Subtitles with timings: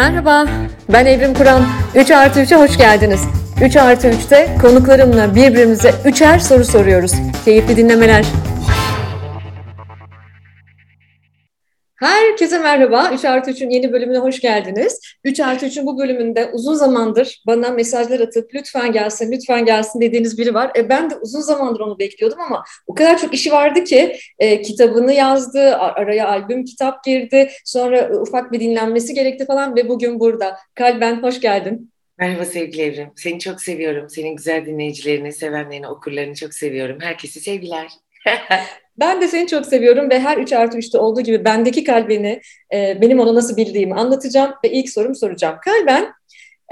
[0.00, 0.46] Merhaba,
[0.92, 1.62] ben Evrim Kur'an.
[1.94, 3.20] 3 artı 3'e hoş geldiniz.
[3.62, 7.12] 3 artı 3'te konuklarımla birbirimize üçer soru soruyoruz.
[7.44, 8.24] Keyifli dinlemeler.
[12.00, 13.10] Herkese merhaba.
[13.14, 15.00] 3 artı 3'ün yeni bölümüne hoş geldiniz.
[15.24, 20.38] 3 artı 3'ün bu bölümünde uzun zamandır bana mesajlar atıp lütfen gelsin, lütfen gelsin dediğiniz
[20.38, 20.70] biri var.
[20.76, 24.62] E, ben de uzun zamandır onu bekliyordum ama o kadar çok işi vardı ki e,
[24.62, 30.56] kitabını yazdı, araya albüm kitap girdi, sonra ufak bir dinlenmesi gerekti falan ve bugün burada.
[30.74, 31.92] Kalben hoş geldin.
[32.18, 33.12] Merhaba sevgili Evrim.
[33.16, 34.10] Seni çok seviyorum.
[34.10, 36.98] Senin güzel dinleyicilerini, sevenlerini, okurlarını çok seviyorum.
[37.00, 37.88] Herkese sevgiler.
[39.00, 42.40] Ben de seni çok seviyorum ve her 3 artı 3'te olduğu gibi bendeki kalbini,
[42.74, 45.56] e, benim onu nasıl bildiğimi anlatacağım ve ilk sorumu soracağım.
[45.64, 46.12] Kalben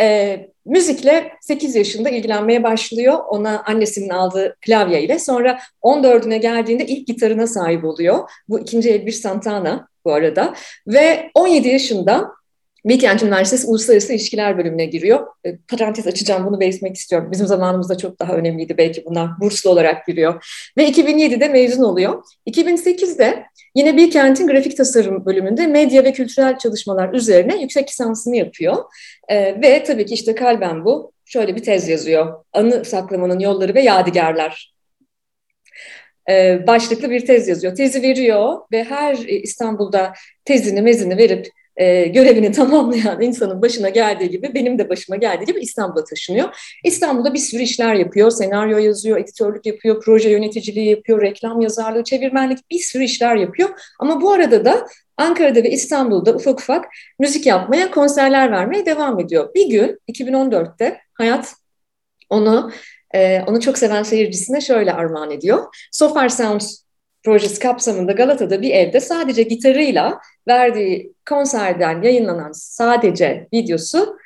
[0.01, 3.18] e, müzikle 8 yaşında ilgilenmeye başlıyor.
[3.28, 5.18] Ona annesinin aldığı klavye ile.
[5.18, 8.30] Sonra 14'üne geldiğinde ilk gitarına sahip oluyor.
[8.48, 10.54] Bu ikinci el bir Santana bu arada.
[10.87, 12.38] Ve 17 yaşında
[12.84, 15.27] Bilkent Üniversitesi Uluslararası İlişkiler bölümüne giriyor.
[15.45, 17.29] E, parantez açacağım bunu belirtmek istiyorum.
[17.32, 19.40] Bizim zamanımızda çok daha önemliydi belki bunlar.
[19.40, 20.45] Burslu olarak giriyor.
[20.76, 22.23] Ve 2007'de mezun oluyor.
[22.46, 28.76] 2008'de yine Bilkent'in grafik tasarım bölümünde medya ve kültürel çalışmalar üzerine yüksek lisansını yapıyor.
[29.29, 31.12] E, ve tabii ki işte kalben bu.
[31.24, 32.45] Şöyle bir tez yazıyor.
[32.52, 34.73] Anı saklamanın yolları ve yadigarlar
[36.30, 37.76] e, başlıklı bir tez yazıyor.
[37.76, 40.12] Tezi veriyor ve her İstanbul'da
[40.45, 41.46] tezini mezini verip
[41.79, 46.76] e, görevini tamamlayan insanın başına geldiği gibi benim de başıma geldiği gibi İstanbul'a taşınıyor.
[46.84, 48.30] İstanbul'da bir sürü işler yapıyor.
[48.30, 53.68] Senaryo yazıyor, editörlük yapıyor, proje yöneticiliği yapıyor, reklam yazarlığı, çevirmenlik bir sürü işler yapıyor.
[54.01, 56.84] Ama bu arada da Ankara'da ve İstanbul'da ufak ufak
[57.18, 59.54] müzik yapmaya, konserler vermeye devam ediyor.
[59.54, 61.54] Bir gün 2014'te hayat
[62.30, 62.73] onu
[63.15, 65.65] e, onu çok seven seyircisine şöyle armağan ediyor.
[65.93, 66.88] So Far Sounds
[67.22, 74.16] projesi kapsamında Galata'da bir evde sadece gitarıyla verdiği konserden yayınlanan sadece videosu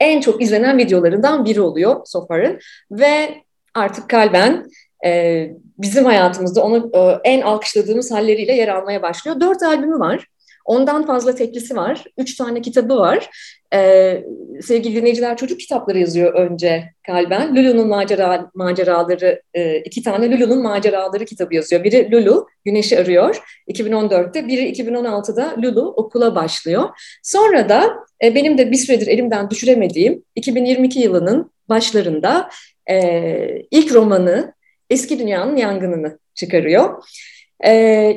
[0.00, 2.58] en çok izlenen videolarından biri oluyor Sofar'ın
[2.90, 3.34] ve
[3.74, 4.66] artık kalben
[5.04, 5.46] e,
[5.78, 9.40] bizim hayatımızda onu e, en alkışladığımız halleriyle yer almaya başlıyor.
[9.40, 10.26] Dört albümü var.
[10.70, 12.04] Ondan fazla teklisi var.
[12.18, 13.30] Üç tane kitabı var.
[13.74, 14.24] Ee,
[14.62, 17.56] sevgili dinleyiciler çocuk kitapları yazıyor önce kalben.
[17.56, 21.84] Lulu'nun macera, maceraları, e, iki tane Lulu'nun maceraları kitabı yazıyor.
[21.84, 23.36] Biri Lulu, Güneşi Arıyor
[23.68, 24.48] 2014'te.
[24.48, 26.88] Biri 2016'da Lulu okula başlıyor.
[27.22, 27.90] Sonra da
[28.24, 32.50] e, benim de bir süredir elimden düşüremediğim 2022 yılının başlarında
[32.90, 34.54] e, ilk romanı
[34.90, 37.04] Eski Dünyanın Yangınını çıkarıyor.
[37.64, 37.72] E,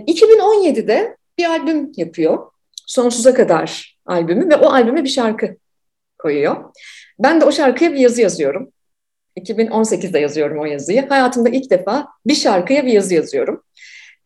[0.08, 2.52] 2017'de bir albüm yapıyor.
[2.86, 5.56] Sonsuza kadar albümü ve o albüme bir şarkı
[6.18, 6.74] koyuyor.
[7.20, 8.72] Ben de o şarkıya bir yazı yazıyorum.
[9.38, 11.08] 2018'de yazıyorum o yazıyı.
[11.10, 13.64] Hayatımda ilk defa bir şarkıya bir yazı yazıyorum.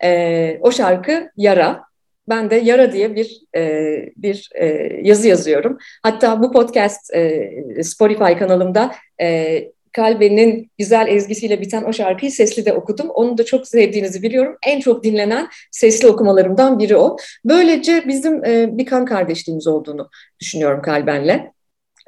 [0.03, 1.83] Ee, o şarkı Yara.
[2.29, 4.65] Ben de Yara diye bir e, bir e,
[5.01, 5.77] yazı yazıyorum.
[6.03, 7.51] Hatta bu podcast e,
[7.83, 9.59] Spotify kanalımda e,
[9.97, 13.09] Kalbe'nin güzel ezgisiyle biten o şarkıyı sesli de okudum.
[13.09, 14.57] Onu da çok sevdiğinizi biliyorum.
[14.65, 17.17] En çok dinlenen sesli okumalarımdan biri o.
[17.45, 20.09] Böylece bizim e, bir kan kardeşliğimiz olduğunu
[20.39, 21.51] düşünüyorum Kalben'le.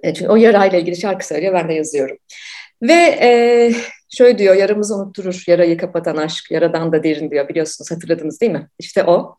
[0.04, 2.18] E, çünkü o yarayla ilgili şarkı söylüyor, ben de yazıyorum.
[2.82, 3.72] Ve e,
[4.10, 8.68] şöyle diyor, yaramızı unutturur, yarayı kapatan aşk, yaradan da derin diyor biliyorsunuz, hatırladınız değil mi?
[8.80, 9.36] İşte o.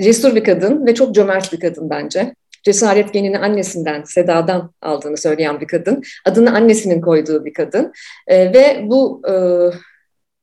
[0.00, 5.60] Cesur bir kadın ve çok cömert bir kadın bence cesaret genini annesinden, Seda'dan aldığını söyleyen
[5.60, 6.02] bir kadın.
[6.24, 7.92] Adını annesinin koyduğu bir kadın.
[8.26, 9.34] E, ve bu e,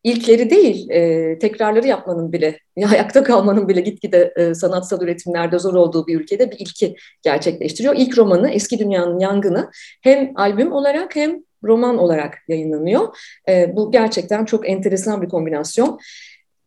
[0.04, 2.60] ilkleri değil, e, tekrarları yapmanın bile,
[2.92, 7.96] ayakta kalmanın bile gitgide e, sanatsal üretimlerde zor olduğu bir ülkede bir ilki gerçekleştiriyor.
[7.98, 9.72] İlk romanı Eski Dünyanın Yangını
[10.02, 13.18] hem albüm olarak hem roman olarak yayınlanıyor.
[13.50, 16.00] E, bu gerçekten çok enteresan bir kombinasyon.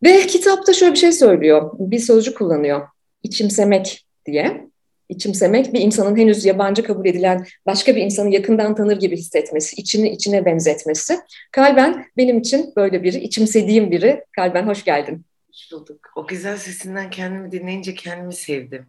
[0.03, 2.89] Ve kitapta şöyle bir şey söylüyor, bir sözcük kullanıyor,
[3.23, 4.69] içimsemek diye
[5.09, 10.11] içimsemek bir insanın henüz yabancı kabul edilen başka bir insanı yakından tanır gibi hissetmesi, içini
[10.11, 11.21] içine benzetmesi.
[11.53, 14.25] Kalben benim için böyle biri, içimsediğim biri.
[14.37, 15.25] Kalben hoş geldin.
[15.49, 16.13] Hoş bulduk.
[16.17, 18.87] O güzel sesinden kendimi dinleyince kendimi sevdim.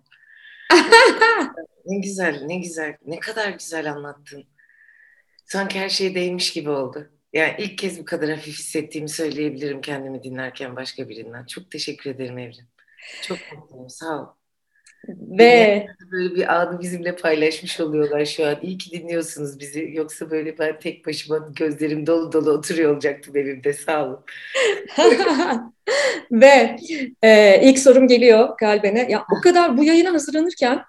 [1.86, 4.44] ne güzel, ne güzel, ne kadar güzel anlattın.
[5.46, 7.10] Sanki her şey değmiş gibi oldu.
[7.34, 11.46] Yani ilk kez bu kadar hafif hissettiğimi söyleyebilirim kendimi dinlerken başka birinden.
[11.46, 12.68] Çok teşekkür ederim Evrim.
[13.22, 14.28] Çok mutluyum, sağ ol.
[15.10, 18.56] Ve böyle bir anı bizimle paylaşmış oluyorlar şu an.
[18.62, 19.90] İyi ki dinliyorsunuz bizi.
[19.94, 23.74] Yoksa böyle ben tek başıma gözlerim dolu dolu oturuyor olacaktım evimde.
[23.74, 24.20] Sağ olun.
[26.32, 26.76] Ve
[27.22, 29.08] e, ilk sorum geliyor kalbine.
[29.10, 30.82] Ya o kadar bu yayına hazırlanırken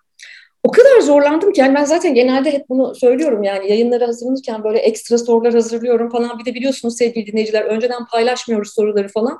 [0.62, 4.78] o kadar zorlandım ki yani ben zaten genelde hep bunu söylüyorum yani yayınlara hazırlanırken böyle
[4.78, 9.38] ekstra sorular hazırlıyorum falan bir de biliyorsunuz sevgili dinleyiciler önceden paylaşmıyoruz soruları falan.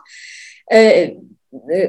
[0.73, 1.14] Ee,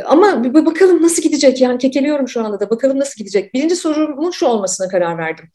[0.05, 3.53] ama bir bakalım nasıl gidecek yani kekeliyorum şu anda da bakalım nasıl gidecek.
[3.53, 5.45] Birinci sorumun şu olmasına karar verdim.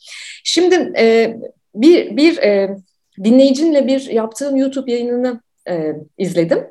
[0.44, 1.37] Şimdi e,
[1.75, 2.76] bir, bir e,
[3.25, 6.66] dinleyicinle bir yaptığım YouTube yayınını e, izledim.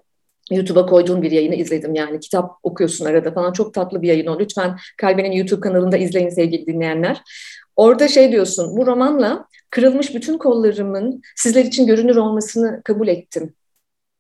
[0.51, 4.39] YouTube'a koyduğum bir yayını izledim yani kitap okuyorsun arada falan çok tatlı bir yayın o.
[4.39, 7.22] Lütfen Kalbe'nin YouTube kanalında izleyin sevgili dinleyenler.
[7.75, 13.54] Orada şey diyorsun bu romanla kırılmış bütün kollarımın sizler için görünür olmasını kabul ettim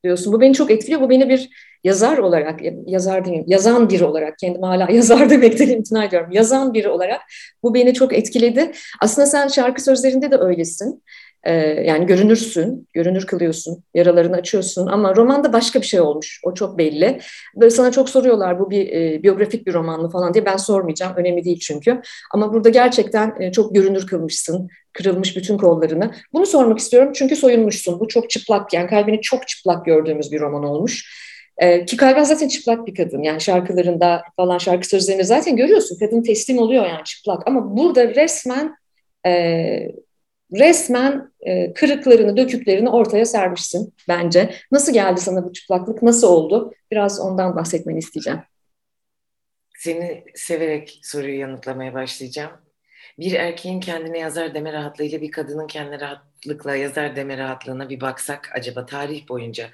[0.03, 0.33] diyorsun.
[0.33, 1.01] Bu beni çok etkiliyor.
[1.01, 1.49] Bu beni bir
[1.83, 6.31] yazar olarak, yazar diyeyim, yazan biri olarak, kendim hala yazar demekten imtina ediyorum.
[6.31, 7.21] Yazan biri olarak
[7.63, 8.71] bu beni çok etkiledi.
[9.01, 11.03] Aslında sen şarkı sözlerinde de öylesin.
[11.43, 11.53] Ee,
[11.87, 16.41] yani görünürsün, görünür kılıyorsun, yaralarını açıyorsun ama romanda başka bir şey olmuş.
[16.43, 17.19] O çok belli.
[17.55, 21.13] Böyle sana çok soruyorlar bu bir e, biyografik bir roman mı falan diye ben sormayacağım.
[21.15, 22.01] Önemli değil çünkü.
[22.33, 24.69] Ama burada gerçekten e, çok görünür kılmışsın.
[24.93, 26.11] Kırılmış bütün kollarını.
[26.33, 27.99] Bunu sormak istiyorum çünkü soyunmuşsun.
[27.99, 31.21] Bu çok çıplak yani kalbini çok çıplak gördüğümüz bir roman olmuş.
[31.57, 33.23] E, ki Kalben zaten çıplak bir kadın.
[33.23, 35.97] Yani şarkılarında falan şarkı sözlerinde zaten görüyorsun.
[35.99, 37.47] Kadın teslim oluyor yani çıplak.
[37.47, 38.75] Ama burada resmen
[39.25, 39.31] e,
[40.53, 44.55] resmen e, kırıklarını, döküklerini ortaya sermişsin bence.
[44.71, 46.03] Nasıl geldi sana bu çıplaklık?
[46.03, 46.73] Nasıl oldu?
[46.91, 48.39] Biraz ondan bahsetmeni isteyeceğim.
[49.77, 52.51] Seni severek soruyu yanıtlamaya başlayacağım.
[53.19, 58.49] Bir erkeğin kendine yazar deme rahatlığıyla bir kadının kendine rahatlıkla yazar deme rahatlığına bir baksak
[58.53, 59.69] acaba tarih boyunca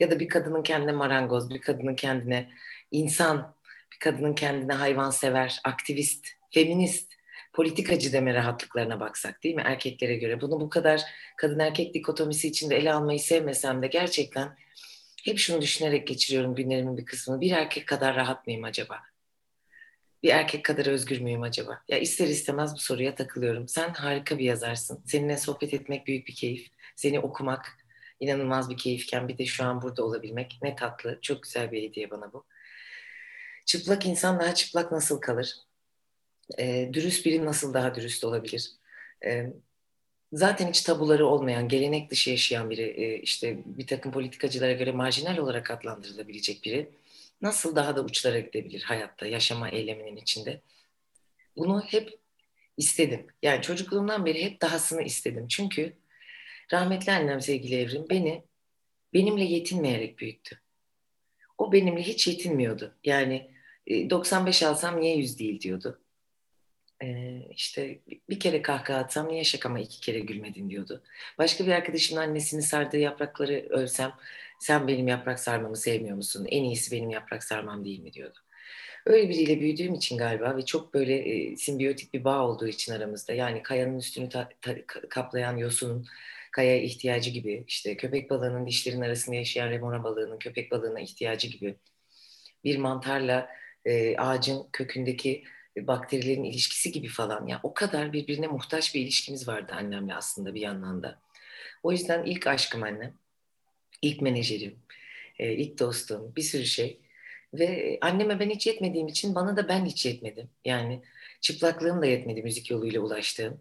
[0.00, 2.48] ya da bir kadının kendine marangoz, bir kadının kendine
[2.90, 3.54] insan,
[3.92, 7.12] bir kadının kendine hayvansever, aktivist, feminist,
[7.52, 10.40] politikacı deme rahatlıklarına baksak değil mi erkeklere göre?
[10.40, 11.02] Bunu bu kadar
[11.36, 14.56] kadın erkek dikotomisi içinde ele almayı sevmesem de gerçekten
[15.24, 17.40] hep şunu düşünerek geçiriyorum günlerimin bir kısmını.
[17.40, 19.00] Bir erkek kadar rahat mıyım acaba?
[20.22, 21.82] Bir erkek kadar özgür müyüm acaba?
[21.88, 23.68] Ya ister istemez bu soruya takılıyorum.
[23.68, 25.02] Sen harika bir yazarsın.
[25.06, 26.70] Seninle sohbet etmek büyük bir keyif.
[26.96, 27.78] Seni okumak,
[28.20, 31.18] inanılmaz bir keyifken bir de şu an burada olabilmek ne tatlı.
[31.22, 32.44] Çok güzel bir hediye bana bu.
[33.66, 35.56] Çıplak insan daha çıplak nasıl kalır?
[36.58, 38.72] E, dürüst biri nasıl daha dürüst olabilir?
[39.24, 39.46] E,
[40.32, 45.38] zaten hiç tabuları olmayan, gelenek dışı yaşayan biri, e, işte bir takım politikacılara göre marjinal
[45.38, 46.88] olarak adlandırılabilecek biri
[47.42, 50.60] nasıl daha da uçlara gidebilir hayatta, yaşama eyleminin içinde?
[51.56, 52.18] Bunu hep
[52.76, 53.26] istedim.
[53.42, 55.48] Yani çocukluğumdan beri hep dahasını istedim.
[55.48, 55.92] Çünkü
[56.72, 58.42] Rahmetli annem sevgili Evrim beni
[59.14, 60.60] benimle yetinmeyerek büyüttü.
[61.58, 62.94] O benimle hiç yetinmiyordu.
[63.04, 63.50] Yani
[63.88, 66.01] 95 e, alsam niye 100 değil diyordu.
[67.02, 67.98] Ee, işte
[68.30, 71.02] bir kere kahkaha atsam niye şakama iki kere gülmedin diyordu.
[71.38, 74.12] Başka bir arkadaşımın annesini sardığı yaprakları ölsem
[74.60, 76.46] sen benim yaprak sarmamı sevmiyor musun?
[76.50, 78.38] En iyisi benim yaprak sarmam değil mi diyordu.
[79.06, 83.32] Öyle biriyle büyüdüğüm için galiba ve çok böyle e, simbiyotik bir bağ olduğu için aramızda
[83.32, 86.06] yani kayanın üstünü ta, ta, kaplayan yosunun
[86.52, 91.76] kaya ihtiyacı gibi, işte köpek balığının dişlerin arasında yaşayan remora balığının köpek balığına ihtiyacı gibi
[92.64, 93.48] bir mantarla
[93.84, 95.44] e, ağacın kökündeki
[95.76, 97.46] bakterilerin ilişkisi gibi falan.
[97.46, 101.18] Ya o kadar birbirine muhtaç bir ilişkimiz vardı annemle aslında bir yandan da.
[101.82, 103.14] O yüzden ilk aşkım annem,
[104.02, 104.78] ilk menajerim,
[105.38, 107.00] e, ilk dostum, bir sürü şey.
[107.54, 110.50] Ve anneme ben hiç yetmediğim için bana da ben hiç yetmedim.
[110.64, 111.02] Yani
[111.40, 113.60] çıplaklığım da yetmedi müzik yoluyla ulaştığım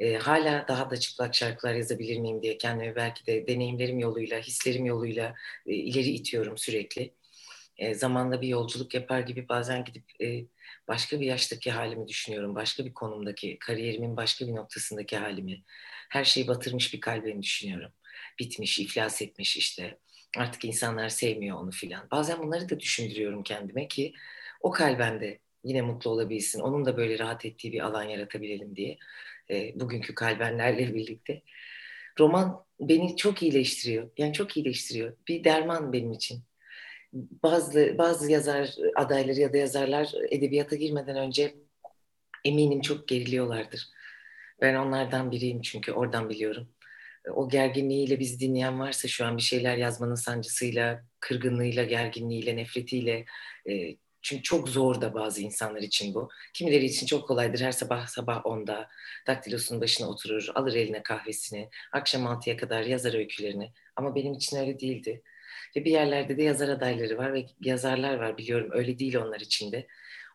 [0.00, 4.84] e, hala daha da çıplak şarkılar yazabilir miyim diye kendimi belki de deneyimlerim yoluyla, hislerim
[4.84, 5.34] yoluyla
[5.66, 7.12] e, ileri itiyorum sürekli.
[7.94, 10.04] Zamanla bir yolculuk yapar gibi bazen gidip
[10.90, 12.54] başka bir yaştaki halimi düşünüyorum.
[12.54, 15.62] Başka bir konumdaki, kariyerimin başka bir noktasındaki halimi.
[16.10, 17.92] Her şeyi batırmış bir kalbini düşünüyorum.
[18.38, 19.98] Bitmiş, iflas etmiş işte.
[20.38, 22.08] Artık insanlar sevmiyor onu filan.
[22.10, 24.12] Bazen bunları da düşündürüyorum kendime ki
[24.60, 26.60] o kalbende yine mutlu olabilsin.
[26.60, 28.98] Onun da böyle rahat ettiği bir alan yaratabilelim diye
[29.50, 31.42] e, bugünkü kalbenlerle birlikte.
[32.20, 34.10] Roman beni çok iyileştiriyor.
[34.18, 35.16] Yani çok iyileştiriyor.
[35.28, 36.44] Bir derman benim için.
[37.12, 41.54] Bazı bazı yazar adayları ya da yazarlar edebiyata girmeden önce
[42.44, 43.88] eminim çok geriliyorlardır.
[44.60, 46.68] Ben onlardan biriyim çünkü oradan biliyorum.
[47.34, 53.24] O gerginliğiyle biz dinleyen varsa şu an bir şeyler yazmanın sancısıyla, kırgınlığıyla, gerginliğiyle, nefretiyle,
[53.68, 56.28] e, çünkü çok zor da bazı insanlar için bu.
[56.54, 57.60] Kimileri için çok kolaydır.
[57.60, 58.88] Her sabah sabah onda
[59.26, 63.72] daktilosunun başına oturur, alır eline kahvesini, akşam altıya kadar yazar öykülerini.
[63.96, 65.22] Ama benim için öyle değildi.
[65.76, 68.70] Ve bir yerlerde de yazar adayları var ve yazarlar var biliyorum.
[68.72, 69.86] Öyle değil onlar için de.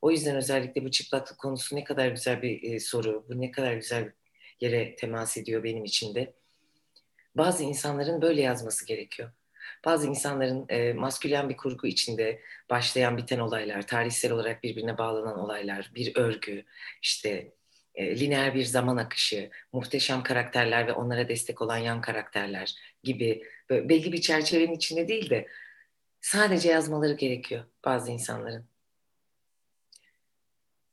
[0.01, 3.25] O yüzden özellikle bu çıplaklık konusu ne kadar güzel bir e, soru.
[3.29, 4.11] Bu ne kadar güzel
[4.61, 6.33] yere temas ediyor benim için de.
[7.35, 9.31] Bazı insanların böyle yazması gerekiyor
[9.85, 15.91] bazı insanların e, maskülen bir kurgu içinde başlayan biten olaylar, tarihsel olarak birbirine bağlanan olaylar,
[15.95, 16.63] bir örgü,
[17.01, 17.51] işte
[17.95, 24.13] e, lineer bir zaman akışı, muhteşem karakterler ve onlara destek olan yan karakterler gibi belli
[24.13, 25.47] bir çerçevenin içinde değil de
[26.25, 28.65] Sadece yazmaları gerekiyor bazı insanların.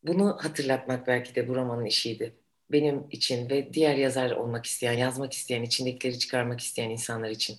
[0.03, 2.37] Bunu hatırlatmak belki de bu romanın işiydi.
[2.71, 7.59] Benim için ve diğer yazar olmak isteyen, yazmak isteyen, içindekileri çıkarmak isteyen insanlar için.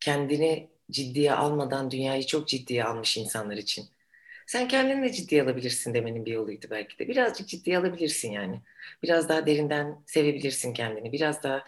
[0.00, 3.88] Kendini ciddiye almadan dünyayı çok ciddiye almış insanlar için.
[4.46, 7.08] Sen kendini de ciddiye alabilirsin demenin bir yoluydu belki de.
[7.08, 8.60] Birazcık ciddiye alabilirsin yani.
[9.02, 11.12] Biraz daha derinden sevebilirsin kendini.
[11.12, 11.64] Biraz daha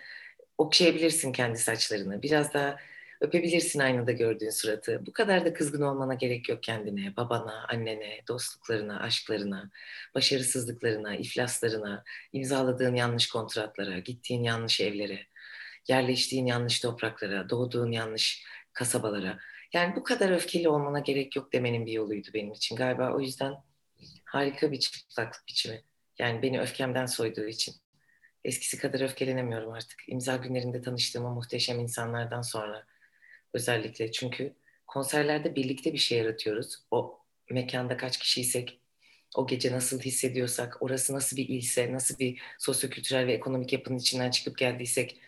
[0.58, 2.22] okşayabilirsin kendi saçlarını.
[2.22, 2.76] Biraz daha
[3.20, 5.06] öpebilirsin aynada gördüğün suratı.
[5.06, 9.70] Bu kadar da kızgın olmana gerek yok kendine, babana, annene, dostluklarına, aşklarına,
[10.14, 15.26] başarısızlıklarına, iflaslarına, imzaladığın yanlış kontratlara, gittiğin yanlış evlere,
[15.88, 19.38] yerleştiğin yanlış topraklara, doğduğun yanlış kasabalara.
[19.74, 22.76] Yani bu kadar öfkeli olmana gerek yok demenin bir yoluydu benim için.
[22.76, 23.54] Galiba o yüzden
[24.24, 25.84] harika bir çıplaklık biçimi.
[26.18, 27.74] Yani beni öfkemden soyduğu için.
[28.44, 30.02] Eskisi kadar öfkelenemiyorum artık.
[30.08, 32.86] İmza günlerinde tanıştığım muhteşem insanlardan sonra
[33.54, 34.12] özellikle.
[34.12, 34.54] Çünkü
[34.86, 36.84] konserlerde birlikte bir şey yaratıyoruz.
[36.90, 37.18] O
[37.50, 38.80] mekanda kaç kişiysek,
[39.36, 44.30] o gece nasıl hissediyorsak, orası nasıl bir ilse, nasıl bir sosyokültürel ve ekonomik yapının içinden
[44.30, 45.20] çıkıp geldiysek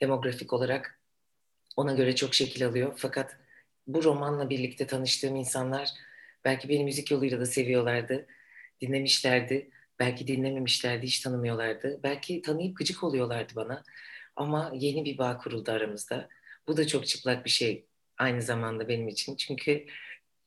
[0.00, 1.00] demografik olarak
[1.76, 2.94] ona göre çok şekil alıyor.
[2.96, 3.41] Fakat
[3.86, 5.90] bu romanla birlikte tanıştığım insanlar
[6.44, 8.26] belki beni müzik yoluyla da seviyorlardı,
[8.80, 9.70] dinlemişlerdi.
[9.98, 12.00] Belki dinlememişlerdi, hiç tanımıyorlardı.
[12.02, 13.82] Belki tanıyıp gıcık oluyorlardı bana.
[14.36, 16.28] Ama yeni bir bağ kuruldu aramızda.
[16.68, 17.86] Bu da çok çıplak bir şey
[18.18, 19.36] aynı zamanda benim için.
[19.36, 19.86] Çünkü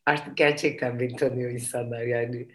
[0.05, 2.47] artık gerçekten beni tanıyor insanlar yani.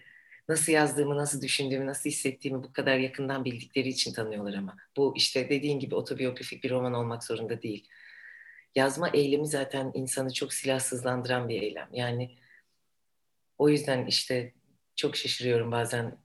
[0.48, 4.76] Nasıl yazdığımı, nasıl düşündüğümü, nasıl hissettiğimi bu kadar yakından bildikleri için tanıyorlar ama.
[4.96, 7.88] Bu işte dediğin gibi otobiyografik bir roman olmak zorunda değil.
[8.74, 11.88] Yazma eylemi zaten insanı çok silahsızlandıran bir eylem.
[11.92, 12.38] Yani
[13.58, 14.54] o yüzden işte
[14.96, 16.18] çok şaşırıyorum bazen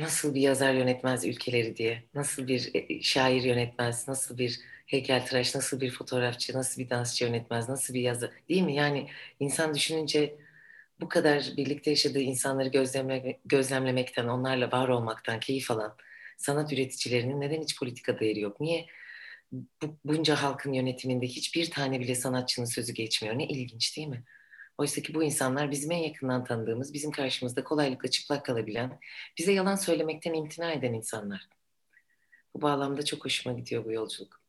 [0.00, 5.80] nasıl bir yazar yönetmez ülkeleri diye, nasıl bir e, şair yönetmez, nasıl bir heykeltıraş, nasıl
[5.80, 8.74] bir fotoğrafçı, nasıl bir dansçı yönetmez, nasıl bir yazar değil mi?
[8.74, 9.08] Yani
[9.40, 10.38] insan düşününce
[11.00, 15.96] bu kadar birlikte yaşadığı insanları gözlemle, gözlemlemekten, onlarla var olmaktan keyif alan
[16.36, 18.60] sanat üreticilerinin neden hiç politikada yeri yok?
[18.60, 18.86] Niye
[19.52, 23.38] bu, bunca halkın yönetiminde hiçbir tane bile sanatçının sözü geçmiyor?
[23.38, 24.24] Ne ilginç değil mi?
[24.78, 28.98] Oysa ki bu insanlar bizim en yakından tanıdığımız, bizim karşımızda kolaylıkla çıplak kalabilen,
[29.38, 31.48] bize yalan söylemekten imtina eden insanlar.
[32.54, 34.40] Bu bağlamda çok hoşuma gidiyor bu yolculuk.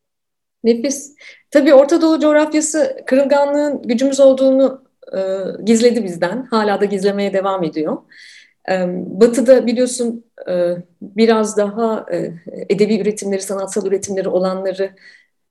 [0.64, 1.16] Nefis.
[1.52, 4.86] Tabii Orta Doğu coğrafyası kırılganlığın gücümüz olduğunu
[5.18, 5.20] e,
[5.64, 6.46] gizledi bizden.
[6.46, 7.98] Hala da gizlemeye devam ediyor.
[9.06, 12.32] Batı'da biliyorsun e, biraz daha e,
[12.70, 14.96] edebi üretimleri, sanatsal üretimleri olanları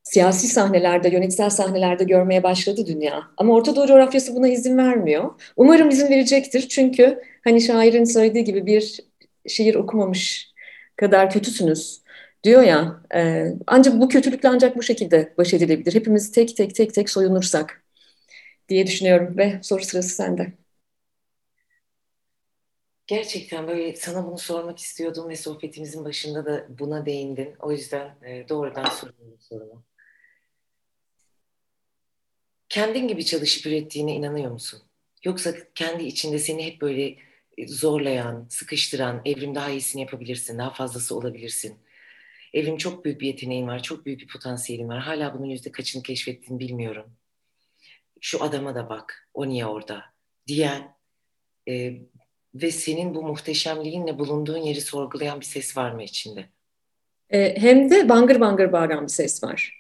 [0.02, 3.22] siyasi sahnelerde, yönetsel sahnelerde görmeye başladı dünya.
[3.36, 5.30] Ama Orta Doğu coğrafyası buna izin vermiyor.
[5.56, 6.68] Umarım izin verecektir.
[6.68, 9.00] Çünkü hani şairin söylediği gibi bir
[9.48, 10.52] şiir okumamış
[10.96, 12.02] kadar kötüsünüz
[12.44, 13.02] diyor ya.
[13.14, 15.94] E, ancak bu kötülükle ancak bu şekilde baş edilebilir.
[15.94, 17.82] Hepimiz tek tek tek tek soyunursak
[18.68, 20.52] diye düşünüyorum ve soru sırası sende.
[23.08, 27.54] Gerçekten böyle sana bunu sormak istiyordum ve sohbetimizin başında da buna değindin.
[27.60, 29.84] O yüzden e, doğrudan soruyorum sorumu.
[32.68, 34.82] Kendin gibi çalışıp ürettiğine inanıyor musun?
[35.24, 37.16] Yoksa kendi içinde seni hep böyle
[37.58, 41.78] e, zorlayan, sıkıştıran, evrim daha iyisini yapabilirsin, daha fazlası olabilirsin.
[42.54, 44.98] Evrim çok büyük bir yeteneğin var, çok büyük bir potansiyelin var.
[44.98, 47.12] Hala bunun yüzde kaçını keşfettiğini bilmiyorum.
[48.20, 50.04] Şu adama da bak, o niye orada
[50.46, 50.96] diyen
[51.68, 51.98] e,
[52.54, 56.44] ve senin bu muhteşemliğinle bulunduğun yeri sorgulayan bir ses var mı içinde?
[57.30, 59.78] E, hem de bangır bangır bağıran bir ses var.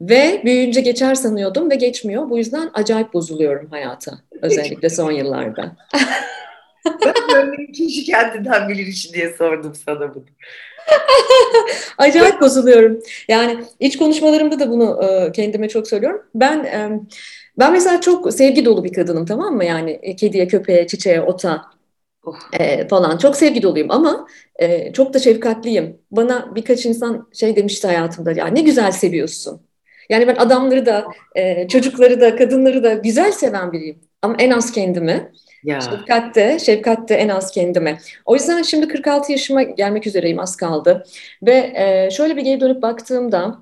[0.00, 2.30] Ve büyüyünce geçer sanıyordum ve geçmiyor.
[2.30, 4.18] Bu yüzden acayip bozuluyorum hayata.
[4.42, 5.76] Özellikle son yıllarda.
[7.34, 10.24] ben kişi kendinden bilir için diye sordum sana bunu.
[11.98, 13.00] acayip bozuluyorum.
[13.28, 16.22] Yani iç konuşmalarımda da bunu e, kendime çok söylüyorum.
[16.34, 17.00] Ben e,
[17.58, 19.64] ben mesela çok sevgi dolu bir kadınım tamam mı?
[19.64, 21.79] Yani e, kediye, köpeğe, çiçeğe, ota.
[22.52, 25.98] E, falan çok sevgi doluyum ama e, çok da şefkatliyim.
[26.10, 29.60] Bana birkaç insan şey demişti hayatımda ya ne güzel seviyorsun.
[30.10, 33.98] Yani ben adamları da, e, çocukları da, kadınları da güzel seven biriyim.
[34.22, 35.32] Ama en az kendimi.
[35.64, 35.80] Ya.
[35.80, 37.98] Şefkat de, şefkat de en az kendime.
[38.24, 41.04] O yüzden şimdi 46 yaşıma gelmek üzereyim az kaldı.
[41.42, 43.58] Ve e, şöyle bir geri dönüp baktığımda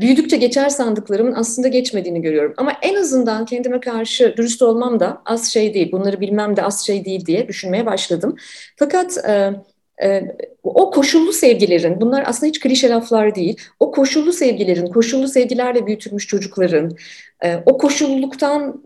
[0.00, 2.54] büyüdükçe geçer sandıklarımın aslında geçmediğini görüyorum.
[2.56, 6.86] Ama en azından kendime karşı dürüst olmam da az şey değil, bunları bilmem de az
[6.86, 8.36] şey değil diye düşünmeye başladım.
[8.76, 9.50] Fakat e,
[10.02, 10.22] e,
[10.64, 16.26] o koşullu sevgilerin, bunlar aslında hiç klişe laflar değil, o koşullu sevgilerin, koşullu sevgilerle büyütülmüş
[16.26, 16.96] çocukların,
[17.44, 18.84] e, o koşulluluktan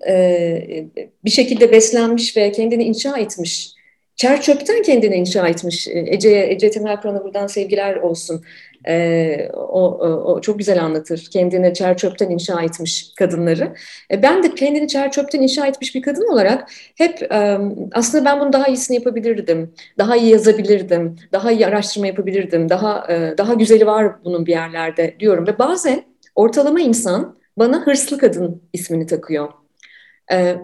[1.24, 3.74] bir şekilde beslenmiş ve kendini inşa etmiş,
[4.16, 8.44] çer çöpten kendini inşa etmiş, Ece'ye, Ece Temel Kur'an'a buradan sevgiler olsun.
[8.88, 11.28] E, o, o, çok güzel anlatır.
[11.32, 13.74] Kendini çer çöpten inşa etmiş kadınları.
[14.12, 17.58] E, ben de kendini çer çöpten inşa etmiş bir kadın olarak hep e,
[17.92, 19.74] aslında ben bunu daha iyisini yapabilirdim.
[19.98, 21.16] Daha iyi yazabilirdim.
[21.32, 22.68] Daha iyi araştırma yapabilirdim.
[22.68, 25.46] Daha e, daha güzeli var bunun bir yerlerde diyorum.
[25.46, 26.02] Ve bazen
[26.34, 29.48] ortalama insan bana hırslı kadın ismini takıyor.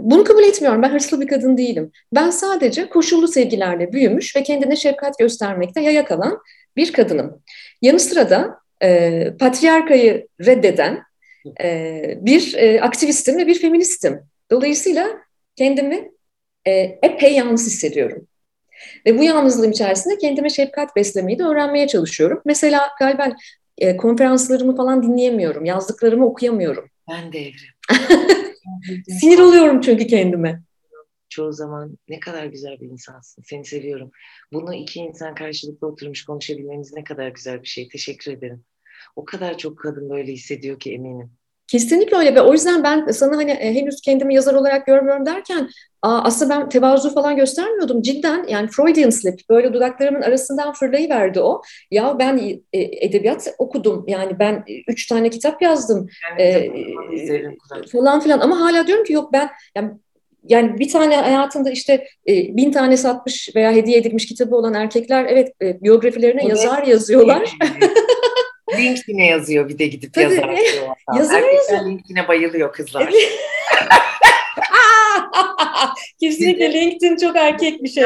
[0.01, 0.83] Bunu kabul etmiyorum.
[0.83, 1.93] Ben hırslı bir kadın değilim.
[2.13, 6.39] Ben sadece koşullu sevgilerle büyümüş ve kendine şefkat göstermekte yaya kalan
[6.77, 7.43] bir kadınım.
[7.83, 11.02] Yanı sıra da e, patriarkayı reddeden
[11.62, 14.21] e, bir e, aktivistim ve bir feministim.
[14.50, 15.09] Dolayısıyla
[15.56, 16.11] kendimi
[16.64, 16.71] e,
[17.02, 18.26] epey yalnız hissediyorum.
[19.06, 22.42] Ve bu yalnızlığım içerisinde kendime şefkat beslemeyi de öğrenmeye çalışıyorum.
[22.45, 23.28] Mesela galiba
[23.78, 26.90] e, konferanslarımı falan dinleyemiyorum, yazdıklarımı okuyamıyorum.
[27.11, 27.76] Ben de Evrim.
[29.21, 30.62] Sinir oluyorum çünkü kendime.
[31.37, 33.43] Çoğu zaman ne kadar güzel bir insansın.
[33.43, 34.11] Seni seviyorum.
[34.52, 37.88] Bunu iki insan karşılıklı oturmuş konuşabilmeniz ne kadar güzel bir şey.
[37.88, 38.64] Teşekkür ederim.
[39.16, 41.31] O kadar çok kadın böyle hissediyor ki eminim.
[41.66, 45.69] Kesinlikle öyle ve o yüzden ben sana hani e, henüz kendimi yazar olarak görmüyorum derken
[46.02, 48.02] aslında ben tevazu falan göstermiyordum.
[48.02, 51.62] Cidden yani Freudian slip böyle dudaklarımın arasından fırlayıverdi o.
[51.90, 52.38] Ya ben
[52.73, 56.71] e, edebiyat okudum yani ben e, üç tane kitap yazdım e,
[57.93, 59.90] falan filan ama hala diyorum ki yok ben yani
[60.49, 65.26] yani bir tane hayatında işte e, bin tane satmış veya hediye edilmiş kitabı olan erkekler
[65.29, 66.50] evet e, biyografilerine evet.
[66.50, 67.50] yazar yazıyorlar.
[68.79, 70.59] LinkedIn'e yazıyor bir de gidip Tabii, yazar.
[71.17, 71.87] yazar yazıyor.
[71.87, 73.12] LinkedIn'e bayılıyor kızlar.
[76.21, 78.05] Kesinlikle LinkedIn çok erkek bir şey.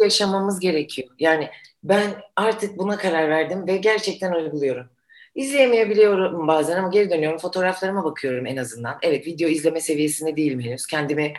[0.00, 1.08] Yaşamamız gerekiyor.
[1.18, 1.48] Yani
[1.84, 2.02] ben
[2.36, 4.86] artık buna karar verdim ve gerçekten uyguluyorum.
[5.34, 7.38] İzleyemeyebiliyorum bazen ama geri dönüyorum.
[7.38, 8.98] Fotoğraflarıma bakıyorum en azından.
[9.02, 10.86] Evet video izleme seviyesinde değilim henüz.
[10.86, 11.32] Kendimi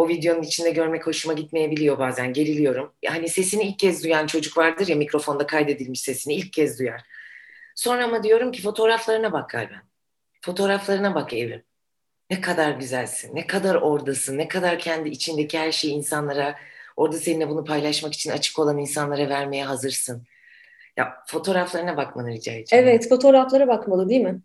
[0.00, 2.32] o videonun içinde görmek hoşuma gitmeyebiliyor bazen.
[2.32, 2.92] Geriliyorum.
[3.06, 7.02] Hani sesini ilk kez duyan çocuk vardır ya mikrofonda kaydedilmiş sesini ilk kez duyar.
[7.74, 9.74] Sonra ama diyorum ki fotoğraflarına bak galiba.
[10.42, 11.62] Fotoğraflarına bak Evrim.
[12.30, 16.56] Ne kadar güzelsin, ne kadar oradasın, ne kadar kendi içindeki her şeyi insanlara,
[16.96, 20.26] orada seninle bunu paylaşmak için açık olan insanlara vermeye hazırsın.
[20.96, 22.84] Ya fotoğraflarına bakmanı rica edeceğim.
[22.84, 24.40] Evet, fotoğraflara bakmalı değil mi?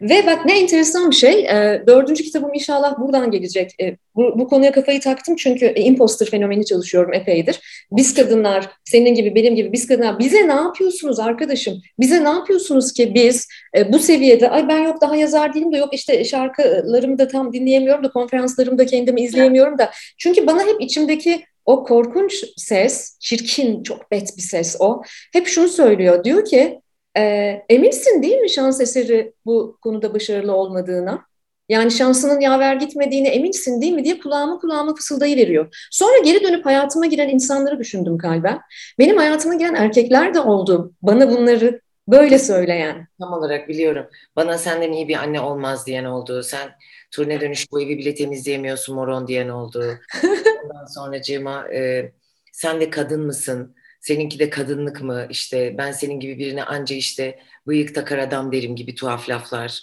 [0.00, 3.70] Ve bak ne enteresan bir şey, e, dördüncü kitabım inşallah buradan gelecek.
[3.80, 7.60] E, bu, bu konuya kafayı taktım çünkü e, imposter fenomeni çalışıyorum epeydir.
[7.92, 11.82] Biz kadınlar, senin gibi benim gibi biz kadınlar, bize ne yapıyorsunuz arkadaşım?
[12.00, 15.76] Bize ne yapıyorsunuz ki biz e, bu seviyede, ay ben yok daha yazar değilim de
[15.76, 19.90] yok işte şarkılarımı da tam dinleyemiyorum da konferanslarımda kendimi izleyemiyorum da.
[20.18, 25.02] Çünkü bana hep içimdeki o korkunç ses, çirkin, çok bet bir ses o.
[25.32, 26.80] Hep şunu söylüyor, diyor ki
[27.18, 31.28] e, eminsin değil mi şans eseri bu konuda başarılı olmadığına?
[31.68, 35.88] Yani şansının yaver gitmediğine eminsin değil mi diye kulağıma kulağıma fısıldayıveriyor.
[35.90, 38.60] Sonra geri dönüp hayatıma giren insanları düşündüm kalben.
[38.98, 40.92] Benim hayatıma giren erkekler de oldu.
[41.02, 43.08] Bana bunları böyle söyleyen.
[43.20, 44.06] Tam olarak biliyorum.
[44.36, 46.42] Bana senden iyi bir anne olmaz diyen oldu.
[46.42, 46.70] Sen
[47.10, 49.98] turne dönüş bu evi bile temizleyemiyorsun moron diyen oldu.
[50.64, 52.12] Ondan sonra Cema e,
[52.52, 53.74] sen de kadın mısın?
[54.00, 55.26] Seninki de kadınlık mı?
[55.30, 59.82] İşte ben senin gibi birine anca işte bıyık takar adam derim gibi tuhaf laflar.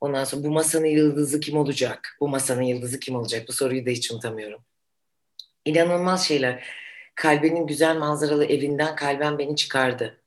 [0.00, 2.16] Ondan sonra bu masanın yıldızı kim olacak?
[2.20, 3.44] Bu masanın yıldızı kim olacak?
[3.48, 4.60] Bu soruyu da hiç unutamıyorum.
[5.64, 6.64] İnanılmaz şeyler.
[7.14, 10.20] Kalbenin güzel manzaralı evinden kalben beni çıkardı.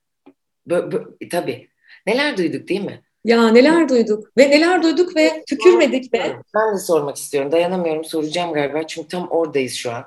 [0.67, 1.69] Bö, bö, tabii.
[2.07, 3.01] Neler duyduk değil mi?
[3.25, 6.37] Ya neler duyduk ve neler duyduk ve tükürmedik be.
[6.55, 7.51] Ben de sormak istiyorum.
[7.51, 10.05] Dayanamıyorum soracağım galiba çünkü tam oradayız şu an.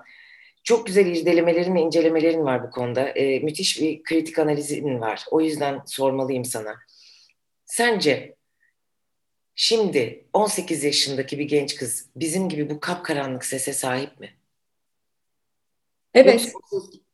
[0.65, 3.09] Çok güzel irdelemelerin ve incelemelerin var bu konuda.
[3.09, 5.25] Ee, müthiş bir kritik analizin var.
[5.31, 6.77] O yüzden sormalıyım sana.
[7.65, 8.37] Sence
[9.55, 14.31] şimdi 18 yaşındaki bir genç kız bizim gibi bu kapkaranlık sese sahip mi?
[16.15, 16.53] Evet.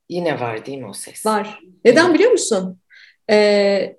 [0.09, 1.27] Yine var değil mi o ses?
[1.27, 1.61] Var.
[1.85, 2.81] Neden biliyor musun?
[3.31, 3.97] Ee,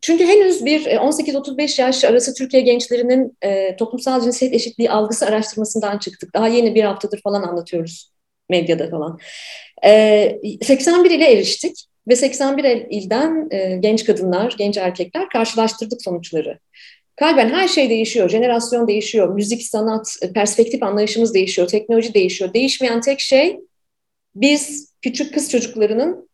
[0.00, 5.98] çünkü henüz bir 18-35 e, yaş arası Türkiye gençlerinin e, toplumsal cinsiyet eşitliği algısı araştırmasından
[5.98, 6.34] çıktık.
[6.34, 8.13] Daha yeni bir haftadır falan anlatıyoruz
[8.50, 9.18] medyada falan.
[9.84, 16.58] E, 81 ile eriştik ve 81 ilden e, genç kadınlar, genç erkekler karşılaştırdık sonuçları.
[17.16, 22.54] Kalben her şey değişiyor, jenerasyon değişiyor, müzik, sanat, e, perspektif anlayışımız değişiyor, teknoloji değişiyor.
[22.54, 23.60] Değişmeyen tek şey
[24.34, 26.28] biz küçük kız çocuklarının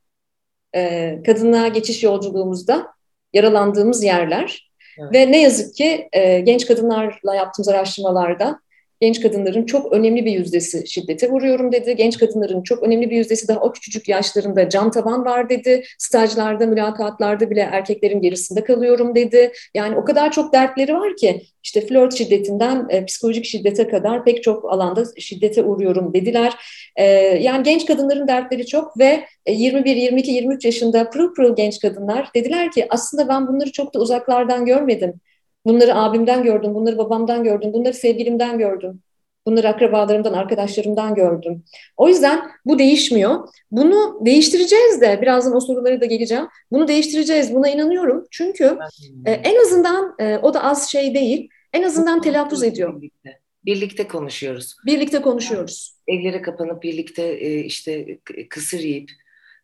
[0.74, 2.86] e, kadınlığa geçiş yolculuğumuzda
[3.32, 4.70] yaralandığımız yerler.
[4.98, 5.12] Evet.
[5.12, 8.60] Ve ne yazık ki e, genç kadınlarla yaptığımız araştırmalarda
[9.00, 11.96] genç kadınların çok önemli bir yüzdesi şiddete vuruyorum dedi.
[11.96, 15.82] Genç kadınların çok önemli bir yüzdesi daha o küçücük yaşlarında cam tavan var dedi.
[15.98, 19.52] Stajlarda, mülakatlarda bile erkeklerin gerisinde kalıyorum dedi.
[19.74, 24.42] Yani o kadar çok dertleri var ki işte flört şiddetinden e, psikolojik şiddete kadar pek
[24.42, 26.54] çok alanda şiddete uğruyorum dediler.
[26.96, 27.04] E,
[27.42, 32.72] yani genç kadınların dertleri çok ve 21, 22, 23 yaşında pırıl pırıl genç kadınlar dediler
[32.72, 35.20] ki aslında ben bunları çok da uzaklardan görmedim.
[35.64, 39.02] Bunları abimden gördüm, bunları babamdan gördüm, bunları sevgilimden gördüm.
[39.46, 41.64] Bunları akrabalarımdan, arkadaşlarımdan gördüm.
[41.96, 43.48] O yüzden bu değişmiyor.
[43.70, 46.48] Bunu değiştireceğiz de, birazdan o soruları da geleceğim.
[46.72, 48.26] Bunu değiştireceğiz, buna inanıyorum.
[48.30, 48.78] Çünkü
[49.26, 52.96] e, en azından e, o da az şey değil, en azından telaffuz ediyor.
[53.00, 54.76] Birlikte, birlikte konuşuyoruz.
[54.86, 55.94] Birlikte konuşuyoruz.
[56.08, 58.18] Evlere kapanıp birlikte e, işte
[58.50, 59.10] kısır yiyip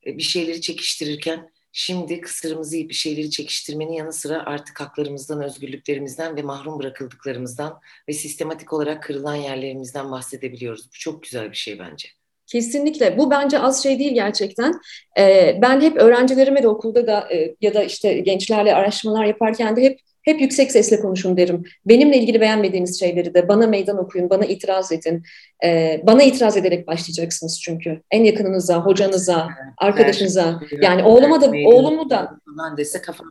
[0.07, 6.37] e, bir şeyleri çekiştirirken Şimdi kısırımızı yiyip bir şeyleri çekiştirmenin yanı sıra artık haklarımızdan, özgürlüklerimizden
[6.37, 10.87] ve mahrum bırakıldıklarımızdan ve sistematik olarak kırılan yerlerimizden bahsedebiliyoruz.
[10.87, 12.09] Bu çok güzel bir şey bence.
[12.47, 13.19] Kesinlikle.
[13.19, 14.75] Bu bence az şey değil gerçekten.
[15.19, 19.83] Ee, ben hep öğrencilerime de okulda da e, ya da işte gençlerle araştırmalar yaparken de
[19.83, 21.65] hep hep yüksek sesle konuşun derim.
[21.87, 25.23] Benimle ilgili beğenmediğiniz şeyleri de bana meydan okuyun, bana itiraz edin.
[25.65, 28.03] Ee, bana itiraz ederek başlayacaksınız çünkü.
[28.11, 30.61] En yakınınıza, hocanıza, arkadaşınıza.
[30.83, 32.41] Yani oğluma da, oğlumu da.
[32.45, 33.27] Falan dese kafam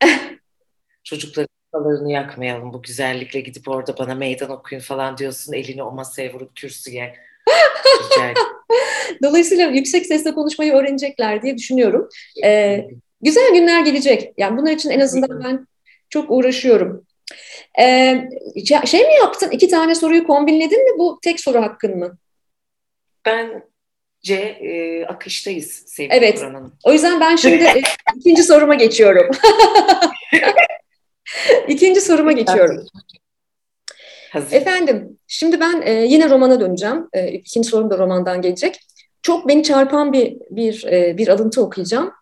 [1.04, 2.72] Çocukların kafalarını yakmayalım.
[2.72, 5.52] Bu güzellikle gidip orada bana meydan okuyun falan diyorsun.
[5.52, 7.14] Elini o masaya vurup kürsüye.
[9.22, 12.08] Dolayısıyla yüksek sesle konuşmayı öğrenecekler diye düşünüyorum.
[12.44, 12.88] Ee,
[13.22, 14.32] Güzel günler gelecek.
[14.36, 15.66] Yani bunlar için en azından ben
[16.10, 17.06] çok uğraşıyorum.
[17.80, 18.28] Ee,
[18.86, 19.50] şey mi yaptın?
[19.50, 20.98] İki tane soruyu kombinledin mi?
[20.98, 22.18] Bu tek soru hakkın mı?
[23.26, 26.38] Bence e, akıştayız sevgili Evet.
[26.38, 27.82] Kur'an O yüzden ben şimdi e,
[28.16, 29.30] ikinci soruma geçiyorum.
[31.68, 32.86] İkinci soruma geçiyorum.
[34.32, 34.56] Hazır.
[34.56, 37.08] Efendim, şimdi ben e, yine romana döneceğim.
[37.12, 38.80] E, ikinci sorum da romandan gelecek.
[39.22, 42.12] Çok beni çarpan bir bir e, bir alıntı okuyacağım.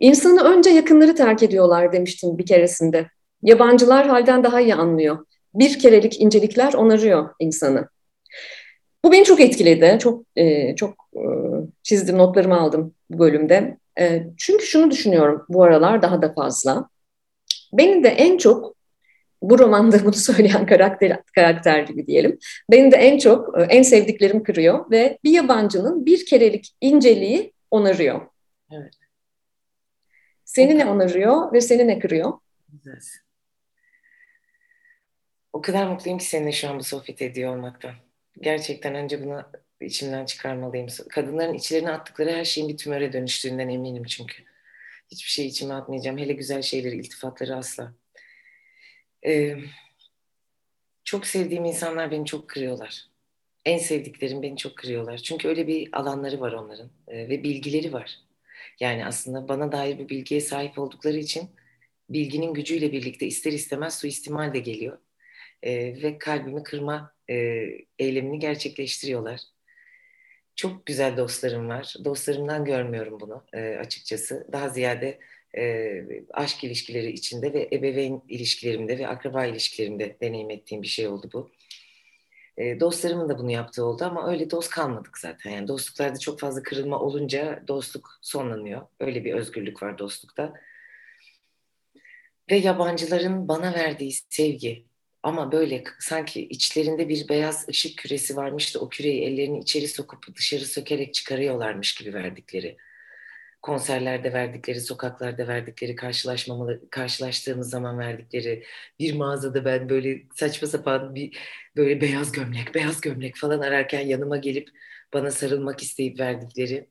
[0.00, 3.06] İnsanı önce yakınları terk ediyorlar demiştim bir keresinde.
[3.42, 5.26] Yabancılar halden daha iyi anlıyor.
[5.54, 7.88] Bir kerelik incelikler onarıyor insanı.
[9.04, 9.98] Bu beni çok etkiledi.
[10.00, 11.22] Çok e, çok e,
[11.82, 13.76] çizdim, notlarımı aldım bu bölümde.
[14.00, 16.88] E, çünkü şunu düşünüyorum bu aralar daha da fazla.
[17.72, 18.76] Beni de en çok
[19.42, 22.38] bu romanda bunu söyleyen karakter karakter gibi diyelim.
[22.70, 28.20] Beni de en çok e, en sevdiklerim kırıyor ve bir yabancının bir kerelik inceliği onarıyor.
[28.72, 28.99] Evet.
[30.50, 32.32] Seni ne onarıyor ve seni ne kırıyor?
[32.68, 33.00] Güzel.
[35.52, 37.94] O kadar mutluyum ki seninle şu an bu sohbet ediyor olmaktan.
[38.40, 39.42] Gerçekten önce bunu
[39.80, 40.86] içimden çıkarmalıyım.
[41.10, 44.42] Kadınların içlerine attıkları her şeyin bir tümöre dönüştüğünden eminim çünkü.
[45.10, 46.18] Hiçbir şey içime atmayacağım.
[46.18, 47.94] Hele güzel şeyleri, iltifatları asla.
[49.26, 49.56] Ee,
[51.04, 53.06] çok sevdiğim insanlar beni çok kırıyorlar.
[53.64, 55.18] En sevdiklerim beni çok kırıyorlar.
[55.18, 58.29] Çünkü öyle bir alanları var onların ee, ve bilgileri var.
[58.80, 61.50] Yani aslında bana dair bir bilgiye sahip oldukları için
[62.10, 64.98] bilginin gücüyle birlikte ister istemez suistimal de geliyor.
[65.62, 67.34] E, ve kalbimi kırma e,
[67.98, 69.40] eylemini gerçekleştiriyorlar.
[70.56, 71.94] Çok güzel dostlarım var.
[72.04, 74.46] Dostlarımdan görmüyorum bunu e, açıkçası.
[74.52, 75.18] Daha ziyade
[75.56, 81.30] e, aşk ilişkileri içinde ve ebeveyn ilişkilerimde ve akraba ilişkilerimde deneyim ettiğim bir şey oldu
[81.32, 81.50] bu.
[82.58, 85.50] E, dostlarımın da bunu yaptığı oldu ama öyle dost kalmadık zaten.
[85.50, 88.82] Yani dostluklarda çok fazla kırılma olunca dostluk sonlanıyor.
[89.00, 90.54] Öyle bir özgürlük var dostlukta.
[92.50, 94.84] Ve yabancıların bana verdiği sevgi
[95.22, 100.36] ama böyle sanki içlerinde bir beyaz ışık küresi varmış da o küreyi ellerini içeri sokup
[100.36, 102.76] dışarı sökerek çıkarıyorlarmış gibi verdikleri
[103.62, 108.64] konserlerde verdikleri, sokaklarda verdikleri, karşılaşmamalı, karşılaştığımız zaman verdikleri
[108.98, 111.38] bir mağazada ben böyle saçma sapan bir
[111.76, 114.68] böyle beyaz gömlek, beyaz gömlek falan ararken yanıma gelip
[115.12, 116.86] bana sarılmak isteyip verdikleri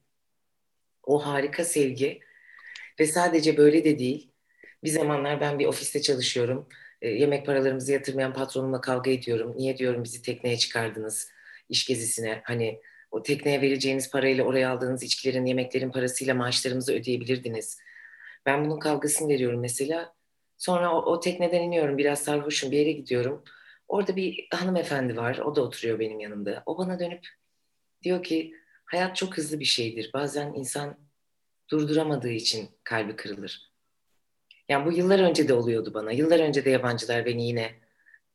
[1.04, 2.20] o harika sevgi
[3.00, 4.32] ve sadece böyle de değil.
[4.84, 6.68] Bir zamanlar ben bir ofiste çalışıyorum.
[7.02, 9.54] E, yemek paralarımızı yatırmayan patronumla kavga ediyorum.
[9.58, 11.32] Niye diyorum bizi tekneye çıkardınız
[11.70, 12.42] iş gezisine?
[12.44, 17.80] Hani o tekneye vereceğiniz parayla oraya aldığınız içkilerin, yemeklerin parasıyla maaşlarımızı ödeyebilirdiniz.
[18.46, 20.14] Ben bunun kavgasını veriyorum mesela.
[20.58, 23.44] Sonra o, o tekneden iniyorum, biraz sarhoşum bir yere gidiyorum.
[23.88, 26.64] Orada bir hanımefendi var, o da oturuyor benim yanımda.
[26.66, 27.28] O bana dönüp
[28.04, 28.54] diyor ki,
[28.86, 30.10] hayat çok hızlı bir şeydir.
[30.14, 30.98] Bazen insan
[31.72, 33.72] durduramadığı için kalbi kırılır.
[34.70, 36.12] Yani bu yıllar önce de oluyordu bana.
[36.12, 37.76] Yıllar önce de yabancılar beni yine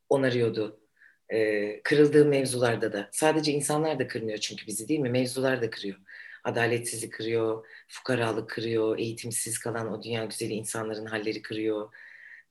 [0.08, 0.83] onarıyordu
[1.32, 3.08] e, kırıldığı mevzularda da.
[3.12, 5.10] Sadece insanlar da kırmıyor çünkü bizi değil mi?
[5.10, 5.96] Mevzular da kırıyor.
[6.44, 11.94] Adaletsizlik kırıyor, fukaralık kırıyor, eğitimsiz kalan o dünya güzeli insanların halleri kırıyor,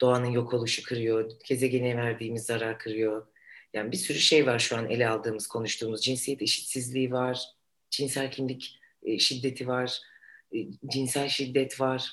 [0.02, 3.28] doğanın yok oluşu kırıyor, gezegene verdiğimiz zarar kırıyor.
[3.74, 6.02] Yani bir sürü şey var şu an ele aldığımız, konuştuğumuz.
[6.02, 7.44] Cinsiyet eşitsizliği var,
[7.90, 10.02] cinsel kimlik e, şiddeti var,
[10.52, 10.58] e,
[10.92, 12.12] cinsel şiddet var.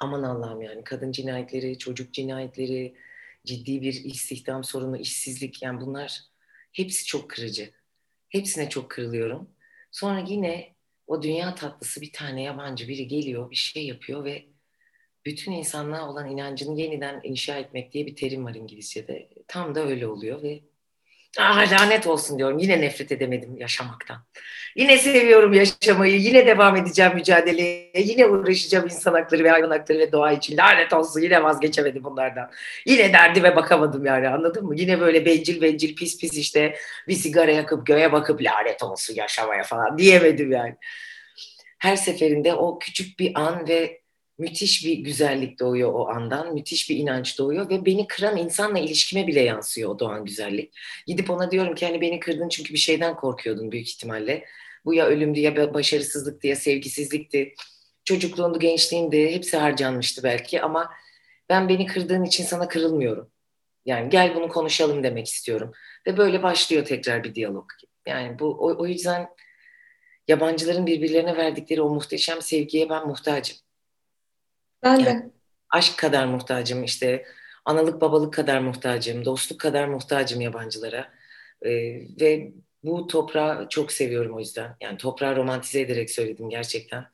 [0.00, 2.94] Aman Allah'ım yani kadın cinayetleri, çocuk cinayetleri,
[3.44, 6.20] ciddi bir istihdam sorunu, işsizlik yani bunlar
[6.72, 7.70] hepsi çok kırıcı.
[8.28, 9.50] Hepsine çok kırılıyorum.
[9.90, 10.74] Sonra yine
[11.06, 14.46] o dünya tatlısı bir tane yabancı biri geliyor, bir şey yapıyor ve
[15.24, 19.28] bütün insanlığa olan inancını yeniden inşa etmek diye bir terim var İngilizce'de.
[19.48, 20.60] Tam da öyle oluyor ve
[21.38, 22.58] ah, lanet olsun diyorum.
[22.58, 24.24] Yine nefret edemedim yaşamaktan.
[24.76, 26.20] Yine seviyorum yaşamayı.
[26.20, 27.92] Yine devam edeceğim mücadeleye.
[27.94, 30.56] Yine uğraşacağım insan hakları ve hayvan hakları ve doğa için.
[30.56, 32.50] Lanet olsun yine vazgeçemedim bunlardan.
[32.86, 34.74] Yine derdime bakamadım yani anladın mı?
[34.76, 36.74] Yine böyle bencil bencil pis pis işte
[37.08, 40.76] bir sigara yakıp göğe bakıp lanet olsun yaşamaya falan diyemedim yani.
[41.78, 44.01] Her seferinde o küçük bir an ve
[44.42, 49.26] müthiş bir güzellik doğuyor o andan, müthiş bir inanç doğuyor ve beni kıran insanla ilişkime
[49.26, 50.74] bile yansıyor o doğan güzellik.
[51.06, 54.44] Gidip ona diyorum ki hani beni kırdın çünkü bir şeyden korkuyordun büyük ihtimalle.
[54.84, 57.54] Bu ya ölümdü ya başarısızlıktı ya sevgisizlikti.
[58.04, 60.90] Çocukluğundu, gençliğindi, hepsi harcanmıştı belki ama
[61.48, 63.30] ben beni kırdığın için sana kırılmıyorum.
[63.86, 65.72] Yani gel bunu konuşalım demek istiyorum.
[66.06, 67.66] Ve böyle başlıyor tekrar bir diyalog.
[68.06, 69.28] Yani bu o, o yüzden
[70.28, 73.56] yabancıların birbirlerine verdikleri o muhteşem sevgiye ben muhtacım.
[74.82, 75.30] Ben yani, de.
[75.70, 77.24] Aşk kadar muhtacım işte
[77.64, 81.12] analık babalık kadar muhtacım, dostluk kadar muhtacım yabancılara.
[81.62, 81.70] Ee,
[82.20, 82.52] ve
[82.84, 84.76] bu toprağı çok seviyorum o yüzden.
[84.80, 87.04] Yani toprağı romantize ederek söyledim gerçekten.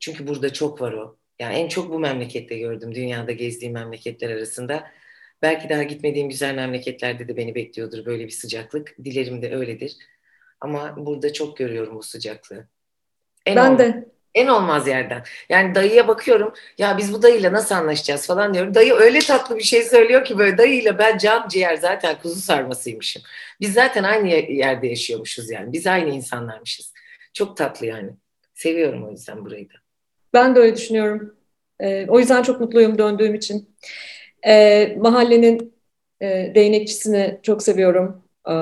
[0.00, 1.16] Çünkü burada çok var o.
[1.38, 2.94] Yani en çok bu memlekette gördüm.
[2.94, 4.90] Dünyada gezdiğim memleketler arasında.
[5.42, 8.96] Belki daha gitmediğim güzel memleketlerde de beni bekliyordur böyle bir sıcaklık.
[9.04, 9.96] Dilerim de öyledir.
[10.60, 12.68] Ama burada çok görüyorum bu sıcaklığı.
[13.46, 14.08] En ben de.
[14.34, 15.22] En olmaz yerden.
[15.48, 18.74] Yani dayıya bakıyorum ya biz bu dayıyla nasıl anlaşacağız falan diyorum.
[18.74, 23.22] Dayı öyle tatlı bir şey söylüyor ki böyle dayıyla ben can ciğer zaten kuzu sarmasıymışım.
[23.60, 25.72] Biz zaten aynı yerde yaşıyormuşuz yani.
[25.72, 26.92] Biz aynı insanlarmışız.
[27.34, 28.10] Çok tatlı yani.
[28.54, 29.74] Seviyorum o yüzden burayı da.
[30.34, 31.36] Ben de öyle düşünüyorum.
[31.80, 33.76] Ee, o yüzden çok mutluyum döndüğüm için.
[34.46, 35.74] Ee, mahallenin
[36.20, 38.22] e, değnekçisini çok seviyorum.
[38.48, 38.52] Ee,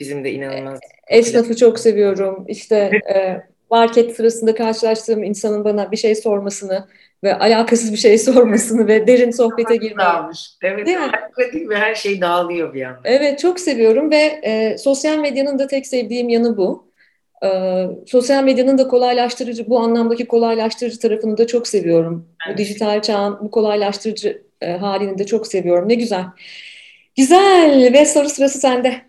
[0.00, 0.80] Bizim de inanılmaz.
[1.08, 2.44] Esnafı çok seviyorum.
[2.48, 6.88] İşte e, market sırasında karşılaştığım insanın bana bir şey sormasını
[7.24, 9.98] ve alakasız bir şey sormasını ve derin sohbete girmeyi.
[9.98, 10.50] Dağılmış.
[10.62, 11.12] Evet, değil mi?
[11.52, 11.76] değil mi?
[11.76, 13.00] Her şey dağılıyor bir anda.
[13.04, 16.90] Evet, çok seviyorum ve e, sosyal medyanın da tek sevdiğim yanı bu.
[17.44, 17.48] E,
[18.06, 22.28] sosyal medyanın da kolaylaştırıcı, bu anlamdaki kolaylaştırıcı tarafını da çok seviyorum.
[22.46, 22.54] Evet.
[22.54, 25.88] Bu dijital çağın bu kolaylaştırıcı e, halini de çok seviyorum.
[25.88, 26.24] Ne güzel.
[27.16, 29.02] Güzel ve soru sırası sende.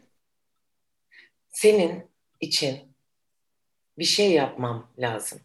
[1.50, 1.92] Senin
[2.40, 2.91] için
[4.02, 5.40] bir şey yapmam lazım.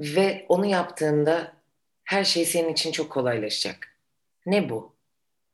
[0.00, 1.52] Ve onu yaptığında
[2.04, 3.96] her şey senin için çok kolaylaşacak.
[4.46, 4.94] Ne bu?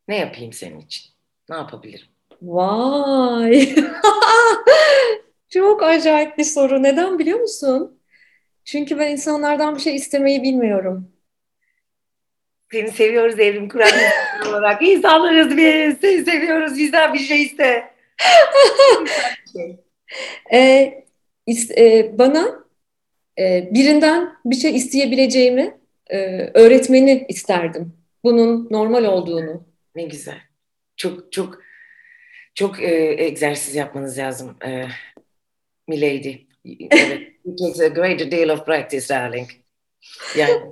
[0.09, 1.05] Ne yapayım senin için?
[1.49, 2.07] Ne yapabilirim?
[2.43, 3.75] Vay!
[5.49, 6.83] çok acayip bir soru.
[6.83, 8.01] Neden biliyor musun?
[8.65, 11.13] Çünkü ben insanlardan bir şey istemeyi bilmiyorum.
[12.73, 13.91] Seni seviyoruz Evrim Kur'an
[14.49, 14.83] olarak.
[14.83, 15.99] İnsanlarız biz.
[16.01, 16.79] Seni seviyoruz.
[16.79, 17.95] Bizden bir şey iste.
[20.53, 21.08] ee, e,
[22.19, 22.65] bana
[23.39, 25.79] e, birinden bir şey isteyebileceğimi
[26.11, 26.19] e,
[26.55, 27.93] öğretmeni isterdim.
[28.25, 29.67] Bunun normal olduğunu.
[29.95, 30.39] Ne güzel.
[30.97, 31.59] Çok çok
[32.55, 34.57] çok e, egzersiz yapmanız lazım.
[34.67, 34.85] E,
[35.89, 36.37] milady.
[36.91, 37.23] Evet.
[37.45, 39.49] It takes a great deal of practice, darling.
[40.37, 40.63] Yani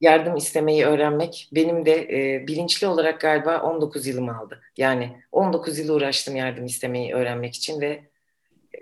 [0.00, 4.60] yardım istemeyi öğrenmek benim de e, bilinçli olarak galiba 19 yılımı aldı.
[4.76, 8.04] Yani 19 yıl uğraştım yardım istemeyi öğrenmek için ve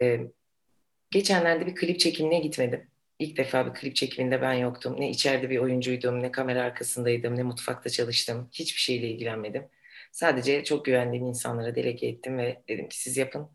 [0.02, 0.20] e,
[1.10, 2.90] Geçenlerde bir klip çekimine gitmedim.
[3.18, 5.00] İlk defa bir klip çekiminde ben yoktum.
[5.00, 8.48] Ne içeride bir oyuncuydum, ne kamera arkasındaydım, ne mutfakta çalıştım.
[8.52, 9.68] Hiçbir şeyle ilgilenmedim.
[10.12, 13.50] Sadece çok güvendiğim insanlara delege ettim ve dedim ki siz yapın.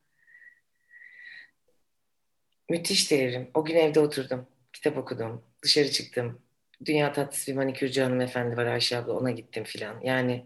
[2.69, 3.51] Müthiş devrim.
[3.53, 4.47] O gün evde oturdum.
[4.73, 5.45] Kitap okudum.
[5.63, 6.41] Dışarı çıktım.
[6.85, 10.01] Dünya tatlısı bir manikürcü hanımefendi var Ayşe abla ona gittim filan.
[10.01, 10.45] Yani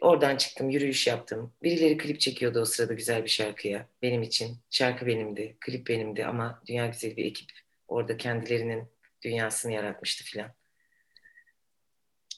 [0.00, 1.52] Oradan çıktım, yürüyüş yaptım.
[1.62, 3.86] Birileri klip çekiyordu o sırada güzel bir şarkıya.
[4.02, 4.58] Benim için.
[4.70, 7.50] Şarkı benimdi, klip benimdi ama dünya güzel bir ekip.
[7.88, 8.84] Orada kendilerinin
[9.22, 10.50] dünyasını yaratmıştı filan.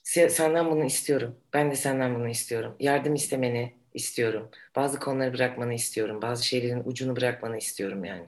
[0.02, 1.40] Senden bunu istiyorum.
[1.52, 2.76] Ben de senden bunu istiyorum.
[2.80, 4.50] Yardım istemeni istiyorum.
[4.76, 6.22] Bazı konuları bırakmanı istiyorum.
[6.22, 8.26] Bazı şeylerin ucunu bırakmanı istiyorum yani.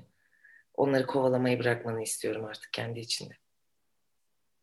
[0.74, 3.34] Onları kovalamayı bırakmanı istiyorum artık kendi içinde.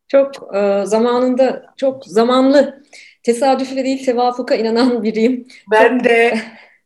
[0.08, 2.84] Çok e, zamanında, çok zamanlı
[3.24, 5.48] tesadüfe değil tevafuka inanan biriyim.
[5.72, 6.38] Ben de.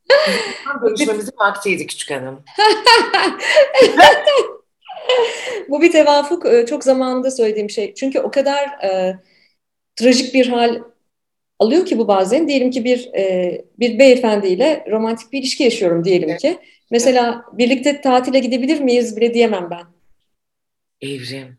[0.82, 2.44] Görüşmemizin vaktiydi küçük hanım.
[5.70, 7.94] Bu bir tevafuk çok zamanında söylediğim şey.
[7.94, 9.20] Çünkü o kadar e,
[9.96, 10.82] trajik bir hal
[11.60, 12.48] alıyor ki bu bazen.
[12.48, 16.42] Diyelim ki bir e, bir beyefendiyle romantik bir ilişki yaşıyorum diyelim evet.
[16.42, 16.60] ki.
[16.92, 19.86] Mesela birlikte tatile gidebilir miyiz bile diyemem ben.
[21.02, 21.58] Evrim.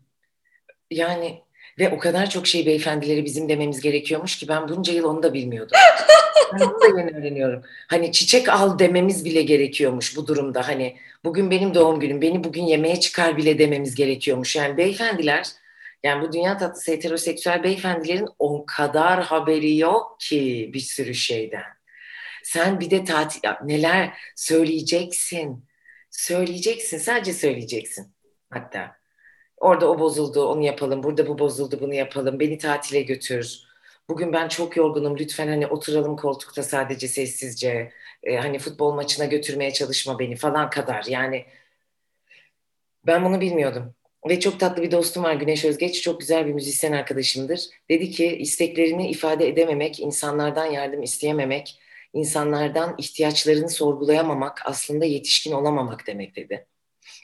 [0.90, 1.42] Yani
[1.78, 5.34] ve o kadar çok şey beyefendileri bizim dememiz gerekiyormuş ki ben bunca yıl onu da
[5.34, 5.78] bilmiyordum.
[6.52, 7.62] ben onu da yeni öğreniyorum.
[7.88, 10.68] Hani çiçek al dememiz bile gerekiyormuş bu durumda.
[10.68, 14.56] Hani bugün benim doğum günüm, beni bugün yemeğe çıkar bile dememiz gerekiyormuş.
[14.56, 15.46] Yani beyefendiler,
[16.02, 21.78] yani bu dünya tatlısı heteroseksüel beyefendilerin o kadar haberi yok ki bir sürü şeyden.
[22.42, 25.68] Sen bir de tatil, neler söyleyeceksin.
[26.10, 28.14] Söyleyeceksin, sadece söyleyeceksin
[28.50, 28.97] hatta.
[29.60, 31.02] Orada o bozuldu, onu yapalım.
[31.02, 32.40] Burada bu bozuldu, bunu yapalım.
[32.40, 33.68] Beni tatile götür.
[34.08, 35.18] Bugün ben çok yorgunum.
[35.18, 37.92] Lütfen hani oturalım koltukta sadece sessizce.
[38.22, 41.04] Ee, hani futbol maçına götürmeye çalışma beni falan kadar.
[41.08, 41.46] Yani
[43.06, 43.94] ben bunu bilmiyordum.
[44.28, 46.02] Ve çok tatlı bir dostum var Güneş Özgeç.
[46.02, 47.60] Çok güzel bir müzisyen arkadaşımdır.
[47.90, 51.80] Dedi ki isteklerini ifade edememek, insanlardan yardım isteyememek,
[52.12, 56.66] insanlardan ihtiyaçlarını sorgulayamamak aslında yetişkin olamamak demek dedi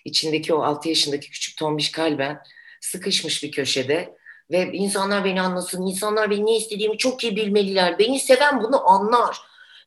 [0.05, 2.43] içindeki o 6 yaşındaki küçük tombiş kalben
[2.81, 4.15] sıkışmış bir köşede
[4.51, 7.99] ve insanlar beni anlasın, insanlar benim ne istediğimi çok iyi bilmeliler.
[7.99, 9.39] Beni seven bunu anlar.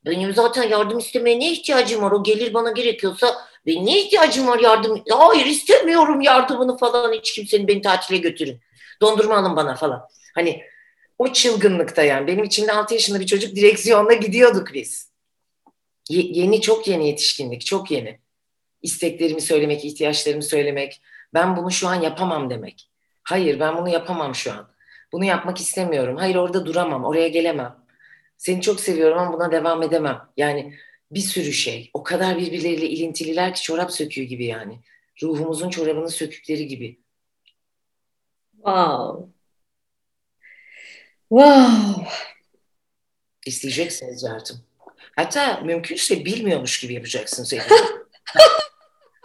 [0.05, 2.11] Benim zaten yardım istemeye ne ihtiyacım var?
[2.11, 5.03] O gelir bana gerekiyorsa benim ne ihtiyacım var yardım?
[5.09, 8.59] Hayır istemiyorum yardımını falan hiç kimsenin beni tatile götürün.
[9.01, 10.07] Dondurma alın bana falan.
[10.35, 10.61] Hani
[11.17, 12.27] o çılgınlıkta yani.
[12.27, 15.11] Benim içimde 6 yaşında bir çocuk direksiyonla gidiyorduk biz.
[16.09, 18.19] Ye- yeni çok yeni yetişkinlik çok yeni
[18.81, 21.01] isteklerimi söylemek, ihtiyaçlarımı söylemek.
[21.33, 22.89] Ben bunu şu an yapamam demek.
[23.23, 24.71] Hayır ben bunu yapamam şu an.
[25.11, 26.17] Bunu yapmak istemiyorum.
[26.17, 27.75] Hayır orada duramam, oraya gelemem.
[28.37, 30.21] Seni çok seviyorum ama buna devam edemem.
[30.37, 30.73] Yani
[31.11, 31.89] bir sürü şey.
[31.93, 34.79] O kadar birbirleriyle ilintililer ki çorap söküğü gibi yani.
[35.23, 36.99] Ruhumuzun çorabının sökükleri gibi.
[38.55, 39.31] Wow.
[41.29, 42.07] Wow.
[43.45, 44.61] İsteyeceksiniz yardım.
[45.15, 47.53] Hatta mümkünse bilmiyormuş gibi yapacaksınız.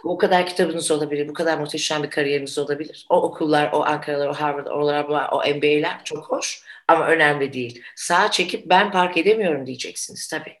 [0.03, 3.05] o kadar kitabınız olabilir, bu kadar muhteşem bir kariyeriniz olabilir.
[3.09, 7.83] O okullar, o Ankara'lar, o Harvard, oralar, o MBA'ler çok hoş ama önemli değil.
[7.95, 10.57] Sağa çekip ben park edemiyorum diyeceksiniz tabii.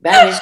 [0.00, 0.32] Ben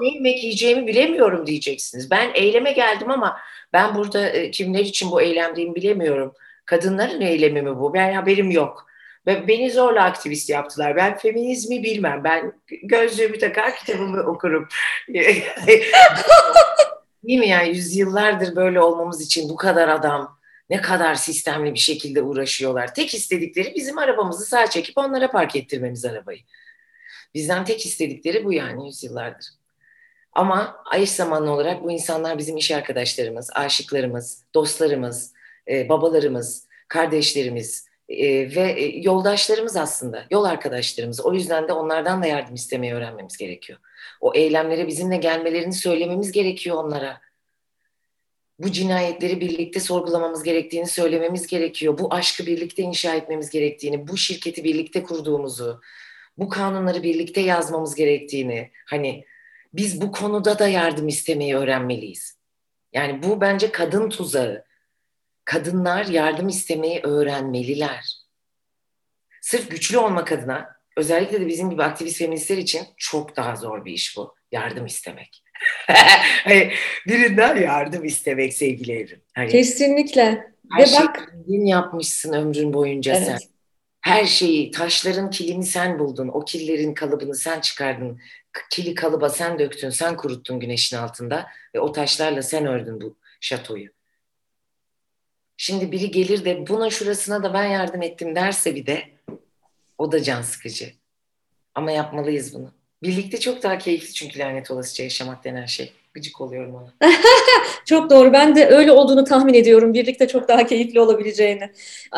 [0.00, 2.10] ne yemek yiyeceğimi bilemiyorum diyeceksiniz.
[2.10, 3.40] Ben eyleme geldim ama
[3.72, 6.34] ben burada e, kimler için bu eylemdeyim bilemiyorum.
[6.64, 7.94] Kadınların eylemi mi bu?
[7.94, 8.86] Ben haberim yok.
[9.26, 10.96] Beni zorla aktivist yaptılar.
[10.96, 12.24] Ben feminizmi bilmem.
[12.24, 14.68] Ben gözlüğümü takar kitabımı okurum.
[17.24, 20.38] Değil mi yani yüzyıllardır böyle olmamız için bu kadar adam
[20.70, 22.94] ne kadar sistemli bir şekilde uğraşıyorlar.
[22.94, 26.40] Tek istedikleri bizim arabamızı sağ çekip onlara park ettirmemiz arabayı.
[27.34, 29.46] Bizden tek istedikleri bu yani yüzyıllardır.
[30.32, 35.32] Ama eş zamanlı olarak bu insanlar bizim iş arkadaşlarımız, aşıklarımız, dostlarımız,
[35.68, 41.20] e, babalarımız, kardeşlerimiz e, ve e, yoldaşlarımız aslında, yol arkadaşlarımız.
[41.20, 43.78] O yüzden de onlardan da yardım istemeyi öğrenmemiz gerekiyor.
[44.20, 47.20] O eylemlere bizimle gelmelerini söylememiz gerekiyor onlara.
[48.58, 51.98] Bu cinayetleri birlikte sorgulamamız gerektiğini söylememiz gerekiyor.
[51.98, 55.80] Bu aşkı birlikte inşa etmemiz gerektiğini, bu şirketi birlikte kurduğumuzu,
[56.38, 59.24] bu kanunları birlikte yazmamız gerektiğini, hani
[59.74, 62.38] biz bu konuda da yardım istemeyi öğrenmeliyiz.
[62.92, 64.64] Yani bu bence kadın tuzağı.
[65.44, 68.18] Kadınlar yardım istemeyi öğrenmeliler.
[69.40, 73.92] Sırf güçlü olmak adına özellikle de bizim gibi aktivist feministler için çok daha zor bir
[73.92, 74.34] iş bu.
[74.52, 75.42] Yardım istemek.
[76.44, 76.72] hani
[77.06, 79.22] birinden yardım istemek sevgili Evrim.
[79.34, 80.52] Hani Kesinlikle.
[80.72, 83.26] Her Ve bak din yapmışsın ömrün boyunca evet.
[83.26, 83.38] sen.
[84.00, 86.28] Her şeyi, taşların kilini sen buldun.
[86.28, 88.20] O killerin kalıbını sen çıkardın.
[88.70, 91.46] Kili kalıba sen döktün, sen kuruttun güneşin altında.
[91.74, 93.88] Ve o taşlarla sen ördün bu şatoyu.
[95.56, 99.17] Şimdi biri gelir de buna şurasına da ben yardım ettim derse bir de
[99.98, 100.92] o da can sıkıcı.
[101.74, 102.72] Ama yapmalıyız bunu.
[103.02, 105.92] Birlikte çok daha keyifli çünkü lanet olasıca yaşamak denen şey.
[106.14, 106.92] Gıcık oluyorum ona.
[107.84, 108.32] çok doğru.
[108.32, 109.94] Ben de öyle olduğunu tahmin ediyorum.
[109.94, 111.70] Birlikte çok daha keyifli olabileceğini.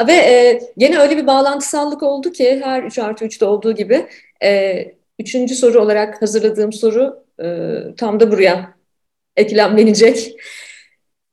[0.06, 4.06] Ve e, gene öyle bir bağlantısallık oldu ki her 3 artı 3'te olduğu gibi.
[4.42, 8.74] E, üçüncü soru olarak hazırladığım soru e, tam da buraya
[9.36, 10.36] eklemlenecek.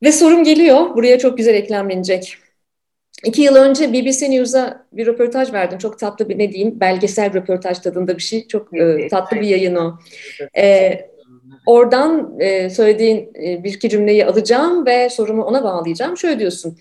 [0.04, 0.96] Ve sorum geliyor.
[0.96, 2.38] Buraya çok güzel eklemlenecek.
[3.26, 5.78] İki yıl önce BBC News'a bir röportaj verdim.
[5.78, 8.48] Çok tatlı bir ne diyeyim belgesel röportaj tadında bir şey.
[8.48, 10.00] Çok e, tatlı bir yayın o.
[10.58, 11.00] E,
[11.66, 16.18] oradan e, söylediğin e, bir iki cümleyi alacağım ve sorumu ona bağlayacağım.
[16.18, 16.78] Şöyle diyorsun.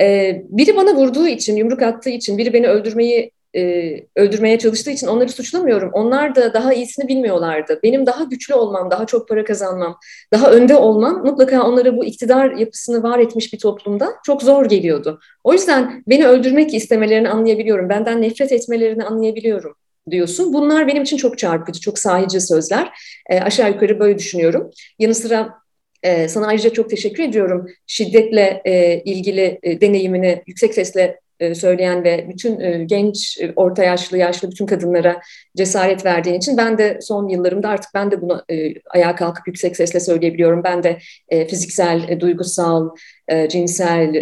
[0.00, 5.06] E, biri bana vurduğu için, yumruk attığı için, biri beni öldürmeyi e, öldürmeye çalıştığı için
[5.06, 5.90] onları suçlamıyorum.
[5.92, 7.80] Onlar da daha iyisini bilmiyorlardı.
[7.82, 9.98] Benim daha güçlü olmam, daha çok para kazanmam,
[10.32, 15.20] daha önde olmam mutlaka onlara bu iktidar yapısını var etmiş bir toplumda çok zor geliyordu.
[15.44, 17.88] O yüzden beni öldürmek istemelerini anlayabiliyorum.
[17.88, 19.74] Benden nefret etmelerini anlayabiliyorum.
[20.10, 20.52] diyorsun.
[20.52, 22.90] Bunlar benim için çok çarpıcı, çok sahici sözler.
[23.30, 24.70] E, aşağı yukarı böyle düşünüyorum.
[24.98, 25.54] Yanı sıra
[26.02, 27.66] e, sana ayrıca çok teşekkür ediyorum.
[27.86, 31.20] Şiddetle e, ilgili e, deneyimini yüksek sesle
[31.54, 35.20] söyleyen ve bütün e, genç, e, orta yaşlı, yaşlı bütün kadınlara
[35.56, 38.44] cesaret verdiğin için ben de son yıllarımda artık ben de bunu
[38.90, 40.64] ayağa kalkıp yüksek sesle söyleyebiliyorum.
[40.64, 40.98] Ben de
[41.48, 42.90] fiziksel, duygusal,
[43.48, 44.14] cinsel,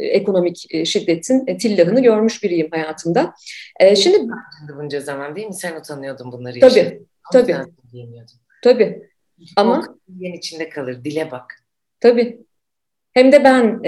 [0.00, 3.34] ekonomik şiddetin tillahını görmüş biriyim hayatımda.
[3.96, 4.18] Şimdi
[4.76, 5.54] bunca zaman değil mi?
[5.54, 7.06] Sen utanıyordun bunları tabii, yaşadın.
[7.32, 7.56] Tabii.
[8.62, 9.02] Tabii.
[9.56, 11.04] Ama yen içinde kalır.
[11.04, 11.54] Dile bak.
[12.00, 12.38] Tabii.
[13.12, 13.80] Hem de ben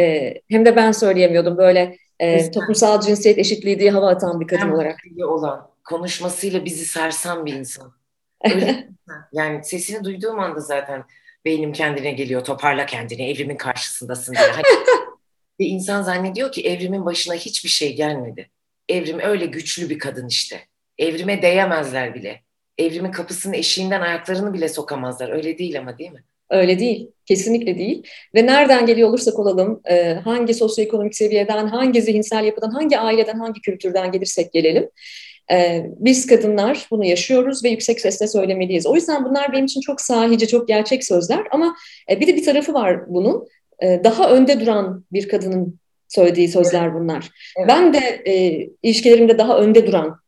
[0.49, 5.01] hem de ben söyleyemiyordum böyle e, toplumsal cinsiyet eşitliği diye hava atan bir kadın olarak.
[5.27, 7.93] olan, konuşmasıyla bizi sarsan bir insan.
[8.45, 8.89] Öyle
[9.33, 11.05] yani sesini duyduğum anda zaten
[11.45, 12.45] beynim kendine geliyor.
[12.45, 14.47] Toparla kendini, evrimin karşısındasın diye.
[14.47, 14.65] Hani,
[15.59, 18.51] bir insan zannediyor ki evrimin başına hiçbir şey gelmedi.
[18.89, 20.61] Evrim öyle güçlü bir kadın işte.
[20.99, 22.43] Evrime değemezler bile.
[22.79, 25.29] Evrimin kapısının eşiğinden ayaklarını bile sokamazlar.
[25.29, 26.25] Öyle değil ama değil mi?
[26.55, 28.03] Öyle değil, kesinlikle değil.
[28.35, 33.61] Ve nereden geliyor olursak olalım, e, hangi sosyoekonomik seviyeden, hangi zihinsel yapıdan, hangi aileden, hangi
[33.61, 34.89] kültürden gelirsek gelelim,
[35.53, 38.87] e, biz kadınlar bunu yaşıyoruz ve yüksek sesle söylemeliyiz.
[38.87, 41.77] O yüzden bunlar benim için çok sahici, çok gerçek sözler ama
[42.11, 43.49] e, bir de bir tarafı var bunun.
[43.83, 45.79] E, daha önde duran bir kadının
[46.09, 47.31] söylediği sözler bunlar.
[47.59, 47.69] Evet.
[47.69, 50.21] Ben de e, ilişkilerimde daha önde duran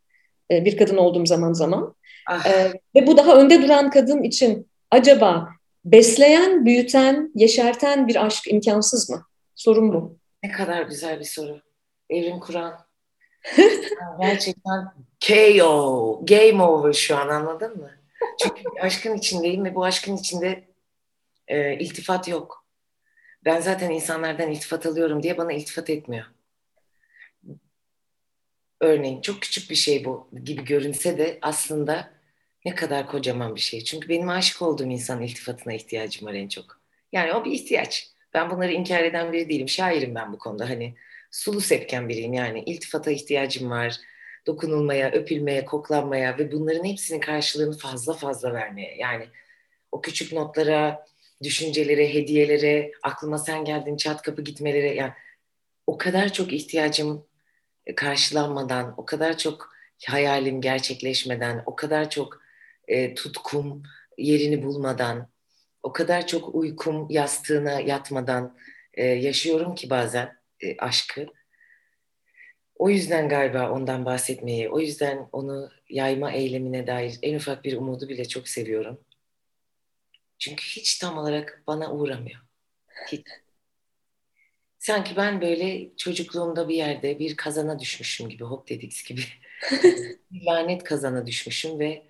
[0.51, 1.95] e, bir kadın olduğum zaman zaman.
[2.31, 2.47] Ah.
[2.47, 5.56] E, ve bu daha önde duran kadın için acaba
[5.87, 9.27] Besleyen, büyüten, yeşerten bir aşk imkansız mı?
[9.55, 10.19] Sorun bu.
[10.43, 11.63] Ne kadar güzel bir soru.
[12.11, 12.87] Evrim Kur'an.
[14.21, 14.93] Gerçekten
[15.27, 17.91] KO, game over şu an anladın mı?
[18.43, 20.69] Çünkü aşkın içindeyim ve bu aşkın içinde
[21.49, 22.67] e, iltifat yok.
[23.45, 26.27] Ben zaten insanlardan iltifat alıyorum diye bana iltifat etmiyor.
[28.81, 32.16] Örneğin çok küçük bir şey bu gibi görünse de aslında
[32.67, 33.85] ne kadar kocaman bir şey.
[33.85, 36.81] Çünkü benim aşık olduğum insanın iltifatına ihtiyacım var en çok.
[37.13, 38.11] Yani o bir ihtiyaç.
[38.35, 39.69] Ben bunları inkar eden biri değilim.
[39.69, 40.71] Şairim ben bu konuda.
[40.71, 40.95] Hani
[41.31, 42.63] sulu sepken biriyim yani.
[42.67, 43.97] iltifata ihtiyacım var.
[44.47, 48.97] Dokunulmaya, öpülmeye, koklanmaya ve bunların hepsinin karşılığını fazla fazla vermeye.
[48.97, 49.27] Yani
[49.93, 51.07] o küçük notlara,
[51.43, 55.13] düşüncelere, hediyelere, aklıma sen geldin çat kapı gitmelere yani
[55.87, 57.27] o kadar çok ihtiyacım
[57.97, 59.73] karşılanmadan, o kadar çok
[60.07, 62.46] hayalim gerçekleşmeden, o kadar çok
[62.89, 63.83] e, tutkum
[64.19, 65.29] yerini bulmadan,
[65.83, 68.57] o kadar çok uykum yastığına yatmadan
[68.95, 71.27] e, yaşıyorum ki bazen e, aşkı.
[72.79, 78.09] O yüzden galiba ondan bahsetmeyi, o yüzden onu yayma eylemine dair en ufak bir umudu
[78.09, 79.01] bile çok seviyorum.
[80.39, 82.41] Çünkü hiç tam olarak bana uğramıyor.
[83.13, 83.27] Hiç.
[84.79, 89.23] Sanki ben böyle çocukluğumda bir yerde bir kazana düşmüşüm gibi, hop dedik gibi.
[90.47, 92.07] lanet kazana düşmüşüm ve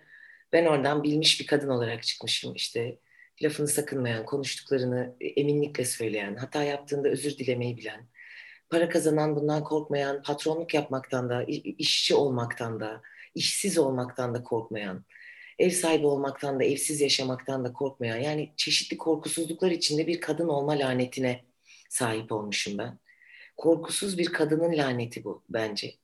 [0.52, 2.98] ben oradan bilmiş bir kadın olarak çıkmışım işte
[3.42, 8.08] lafını sakınmayan, konuştuklarını eminlikle söyleyen, hata yaptığında özür dilemeyi bilen,
[8.70, 11.44] para kazanan bundan korkmayan, patronluk yapmaktan da,
[11.78, 13.02] işçi olmaktan da,
[13.34, 15.04] işsiz olmaktan da korkmayan,
[15.58, 20.72] ev sahibi olmaktan da, evsiz yaşamaktan da korkmayan, yani çeşitli korkusuzluklar içinde bir kadın olma
[20.72, 21.44] lanetine
[21.88, 22.98] sahip olmuşum ben.
[23.56, 25.94] Korkusuz bir kadının laneti bu bence.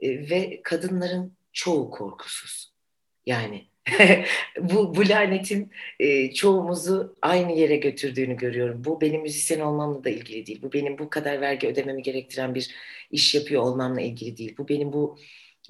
[0.00, 2.72] E, ve kadınların çoğu korkusuz.
[3.26, 3.66] Yani
[4.60, 8.84] bu, bu lanetin e, çoğumuzu aynı yere götürdüğünü görüyorum.
[8.84, 10.62] Bu benim müzisyen olmamla da ilgili değil.
[10.62, 12.74] Bu benim bu kadar vergi ödememi gerektiren bir
[13.10, 14.54] iş yapıyor olmamla ilgili değil.
[14.58, 15.18] Bu benim bu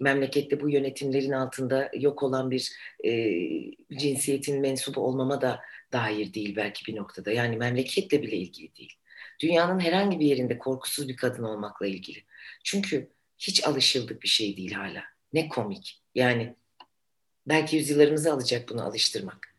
[0.00, 2.72] memlekette bu yönetimlerin altında yok olan bir
[3.04, 3.32] e,
[3.98, 5.60] cinsiyetin mensubu olmama da
[5.92, 7.32] dair değil belki bir noktada.
[7.32, 8.92] Yani memleketle bile ilgili değil.
[9.40, 12.24] Dünyanın herhangi bir yerinde korkusuz bir kadın olmakla ilgili.
[12.64, 15.02] Çünkü hiç alışıldık bir şey değil hala.
[15.32, 16.02] Ne komik.
[16.14, 16.56] Yani
[17.49, 19.57] Belki yüzyıllarımızı alacak bunu alıştırmak.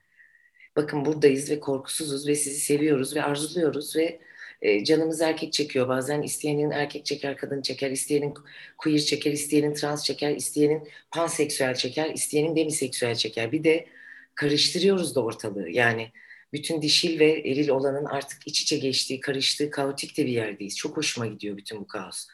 [0.75, 4.19] Bakın buradayız ve korkusuzuz ve sizi seviyoruz ve arzuluyoruz ve
[4.61, 6.21] e, canımız erkek çekiyor bazen.
[6.21, 8.33] isteyenin erkek çeker, kadın çeker, isteyenin
[8.77, 13.51] queer çeker, isteyenin trans çeker, isteyenin panseksüel çeker, isteyenin demiseksüel çeker.
[13.51, 13.87] Bir de
[14.35, 15.69] karıştırıyoruz da ortalığı.
[15.69, 16.11] Yani
[16.53, 20.77] bütün dişil ve eril olanın artık iç içe geçtiği, karıştığı, kaotik de bir yerdeyiz.
[20.77, 22.27] Çok hoşuma gidiyor bütün bu kaos.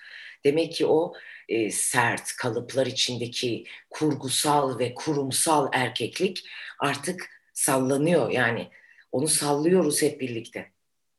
[0.43, 1.13] Demek ki o
[1.53, 6.49] e, sert kalıplar içindeki kurgusal ve kurumsal erkeklik
[6.79, 8.31] artık sallanıyor.
[8.31, 8.69] Yani
[9.11, 10.71] onu sallıyoruz hep birlikte.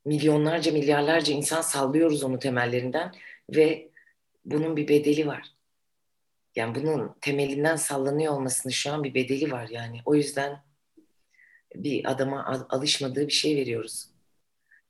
[0.05, 3.13] Milyonlarca, milyarlarca insan sallıyoruz onu temellerinden
[3.51, 3.91] ve
[4.45, 5.55] bunun bir bedeli var.
[6.57, 10.01] Yani bunun temelinden sallanıyor olmasının şu an bir bedeli var yani.
[10.05, 10.63] O yüzden
[11.75, 14.09] bir adama alışmadığı bir şey veriyoruz.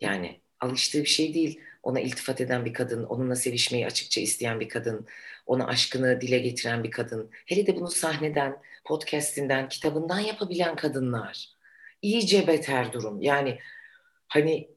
[0.01, 1.61] Yani alıştığı bir şey değil.
[1.85, 5.07] Ona iltifat eden bir kadın, onunla sevişmeyi açıkça isteyen bir kadın,
[5.47, 7.31] ona aşkını dile getiren bir kadın.
[7.47, 11.49] Hele de bunu sahneden, podcastinden, kitabından yapabilen kadınlar.
[12.03, 13.23] İyice beter durum.
[13.23, 13.59] Yani
[14.29, 14.69] hani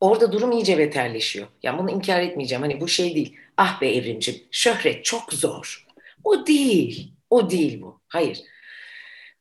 [0.00, 1.46] orada durum iyice beterleşiyor.
[1.62, 2.62] Yani bunu inkar etmeyeceğim.
[2.62, 3.36] Hani bu şey değil.
[3.56, 5.86] Ah be evrimcim, şöhret çok zor.
[6.24, 7.12] O değil.
[7.30, 8.00] O değil bu.
[8.08, 8.42] Hayır.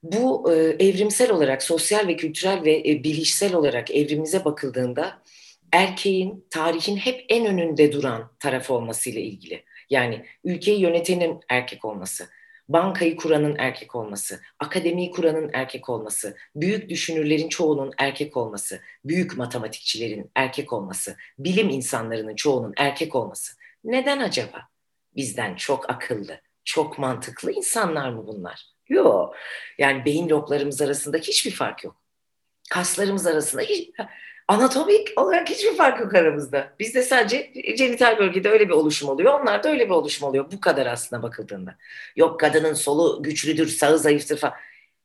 [0.04, 5.23] Bu e, evrimsel olarak, sosyal ve kültürel ve e, bilişsel olarak evrimimize bakıldığında
[5.74, 9.64] erkeğin tarihin hep en önünde duran taraf olmasıyla ilgili.
[9.90, 12.30] Yani ülkeyi yönetenin erkek olması,
[12.70, 20.32] bankayı kuranın erkek olması, akademiyi kuranın erkek olması, büyük düşünürlerin çoğunun erkek olması, büyük matematikçilerin
[20.36, 23.54] erkek olması, bilim insanlarının çoğunun erkek olması.
[23.84, 24.62] Neden acaba?
[25.16, 28.66] Bizden çok akıllı, çok mantıklı insanlar mı bunlar?
[28.90, 29.36] Yok.
[29.78, 31.96] Yani beyin loblarımız arasında hiçbir fark yok.
[32.70, 33.90] Kaslarımız arasında hiç
[34.48, 36.74] anatomik olarak hiçbir fark yok aramızda.
[36.80, 37.38] Bizde sadece
[37.78, 39.40] genital bölgede öyle bir oluşum oluyor.
[39.40, 40.52] Onlarda öyle bir oluşum oluyor.
[40.52, 41.78] Bu kadar aslında bakıldığında.
[42.16, 44.56] Yok kadının solu güçlüdür, sağı zayıftır falan.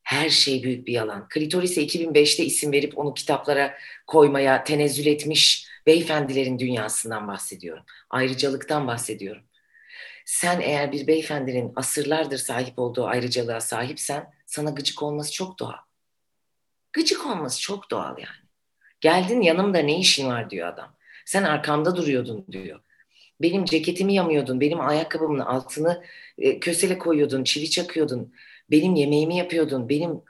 [0.03, 1.28] Her şey büyük bir yalan.
[1.28, 3.74] Klitoris'e 2005'te isim verip onu kitaplara
[4.07, 7.84] koymaya tenezzül etmiş beyefendilerin dünyasından bahsediyorum.
[8.11, 9.43] Ayrıcalıktan bahsediyorum.
[10.24, 15.78] Sen eğer bir beyefendinin asırlardır sahip olduğu ayrıcalığa sahipsen sana gıcık olması çok doğal.
[16.93, 18.47] Gıcık olması çok doğal yani.
[19.01, 20.96] Geldin yanımda ne işin var diyor adam.
[21.24, 22.80] Sen arkamda duruyordun diyor.
[23.42, 26.05] Benim ceketimi yamıyordun, benim ayakkabımın altını
[26.38, 28.34] e, kösele koyuyordun, çivi çakıyordun.
[28.70, 30.20] Benim yemeğimi yapıyordun, benim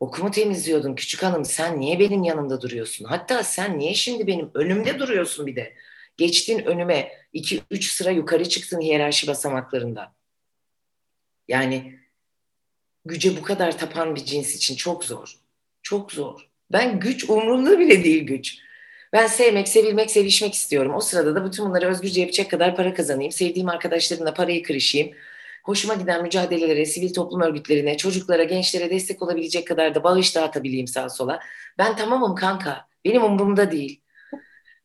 [0.00, 1.44] okumu temizliyordun küçük hanım.
[1.44, 3.04] Sen niye benim yanımda duruyorsun?
[3.04, 5.74] Hatta sen niye şimdi benim önümde duruyorsun bir de?
[6.16, 10.14] Geçtin önüme iki üç sıra yukarı çıktın hiyerarşi basamaklarında.
[11.48, 11.98] Yani
[13.04, 15.38] güce bu kadar tapan bir cins için çok zor.
[15.82, 16.48] Çok zor.
[16.72, 18.58] Ben güç umurumda bile değil güç.
[19.12, 20.94] Ben sevmek, sevilmek, sevişmek istiyorum.
[20.94, 23.32] O sırada da bütün bunları özgürce yapacak kadar para kazanayım.
[23.32, 25.10] Sevdiğim arkadaşlarımla parayı kırışayım.
[25.64, 31.08] Hoşuma giden mücadelelere, sivil toplum örgütlerine, çocuklara, gençlere destek olabilecek kadar da bağış dağıtabileyim sağa
[31.08, 31.40] sola.
[31.78, 32.86] Ben tamamım kanka.
[33.04, 34.00] Benim umurumda değil.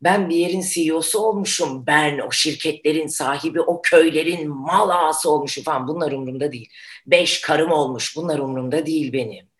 [0.01, 1.87] Ben bir yerin CEO'su olmuşum.
[1.87, 5.87] Ben o şirketlerin sahibi, o köylerin mal ağası olmuşum falan.
[5.87, 6.69] Bunlar umurumda değil.
[7.07, 8.15] Beş karım olmuş.
[8.15, 9.52] Bunlar umurumda değil benim.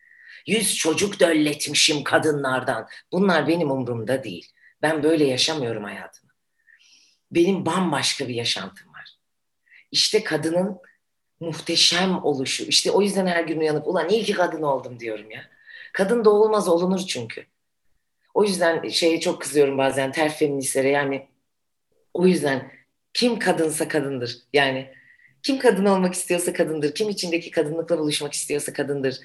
[0.47, 2.87] Yüz çocuk dölletmişim kadınlardan.
[3.11, 4.51] Bunlar benim umurumda değil.
[4.81, 6.31] Ben böyle yaşamıyorum hayatımı.
[7.31, 9.17] Benim bambaşka bir yaşantım var.
[9.91, 10.77] İşte kadının
[11.39, 12.63] muhteşem oluşu.
[12.63, 15.49] İşte o yüzden her gün uyanıp ulan iyi ki kadın oldum diyorum ya.
[15.93, 17.45] Kadın doğulmaz olunur çünkü.
[18.33, 21.27] O yüzden şeye çok kızıyorum bazen terf feministlere yani
[22.13, 22.71] o yüzden
[23.13, 24.37] kim kadınsa kadındır.
[24.53, 24.93] Yani
[25.43, 26.95] kim kadın olmak istiyorsa kadındır.
[26.95, 29.19] Kim içindeki kadınlıkla buluşmak istiyorsa kadındır.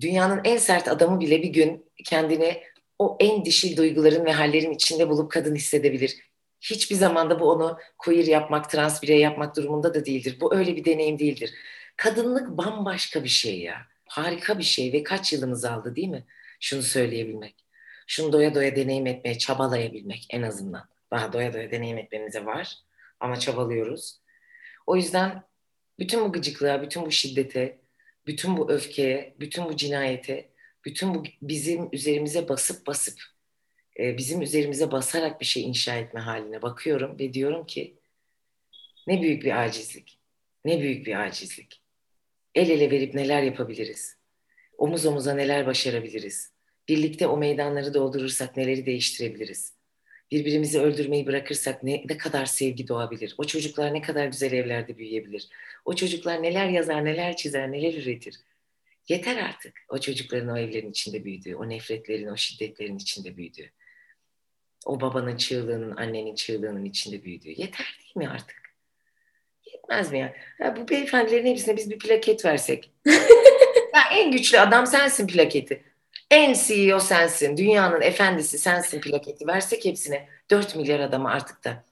[0.00, 2.62] Dünyanın en sert adamı bile bir gün kendini
[2.98, 6.16] o en dişil duyguların ve hallerin içinde bulup kadın hissedebilir.
[6.60, 10.36] Hiçbir zamanda bu onu queer yapmak, trans birey yapmak durumunda da değildir.
[10.40, 11.54] Bu öyle bir deneyim değildir.
[11.96, 13.76] Kadınlık bambaşka bir şey ya.
[14.06, 16.24] Harika bir şey ve kaç yılımız aldı değil mi?
[16.60, 17.62] Şunu söyleyebilmek
[18.12, 20.88] şunu doya doya deneyim etmeye çabalayabilmek en azından.
[21.10, 22.78] Daha doya doya deneyim etmemize var
[23.20, 24.20] ama çabalıyoruz.
[24.86, 25.42] O yüzden
[25.98, 27.78] bütün bu gıcıklığa, bütün bu şiddete,
[28.26, 30.50] bütün bu öfkeye, bütün bu cinayete,
[30.84, 33.22] bütün bu bizim üzerimize basıp basıp
[33.98, 37.98] e, bizim üzerimize basarak bir şey inşa etme haline bakıyorum ve diyorum ki
[39.06, 40.18] ne büyük bir acizlik.
[40.64, 41.82] Ne büyük bir acizlik.
[42.54, 44.16] El ele verip neler yapabiliriz?
[44.78, 46.52] Omuz omuza neler başarabiliriz?
[46.88, 49.74] Birlikte o meydanları doldurursak neleri değiştirebiliriz?
[50.32, 53.34] Birbirimizi öldürmeyi bırakırsak ne, ne kadar sevgi doğabilir?
[53.38, 55.48] O çocuklar ne kadar güzel evlerde büyüyebilir?
[55.84, 58.40] O çocuklar neler yazar, neler çizer, neler üretir?
[59.08, 63.70] Yeter artık o çocukların o evlerin içinde büyüdüğü, o nefretlerin, o şiddetlerin içinde büyüdüğü.
[64.86, 67.50] O babanın çığlığının, annenin çığlığının içinde büyüdüğü.
[67.50, 68.62] Yeter değil mi artık?
[69.72, 70.34] Yetmez mi ya?
[70.60, 72.90] ya bu beyefendilerin hepsine biz bir plaket versek.
[73.94, 75.91] ya en güçlü adam sensin plaketi
[76.32, 81.84] en CEO sensin, dünyanın efendisi sensin plaketi versek hepsine 4 milyar adamı artık da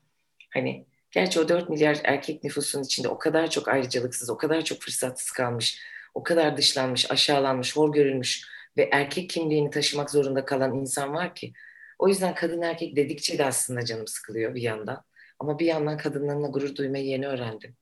[0.51, 4.81] hani gerçi o 4 milyar erkek nüfusunun içinde o kadar çok ayrıcalıksız, o kadar çok
[4.81, 5.83] fırsatsız kalmış,
[6.15, 11.53] o kadar dışlanmış, aşağılanmış, hor görülmüş ve erkek kimliğini taşımak zorunda kalan insan var ki.
[11.99, 15.05] O yüzden kadın erkek dedikçe de aslında canım sıkılıyor bir yandan.
[15.39, 17.77] Ama bir yandan kadınlarımla gurur duymayı yeni öğrendim.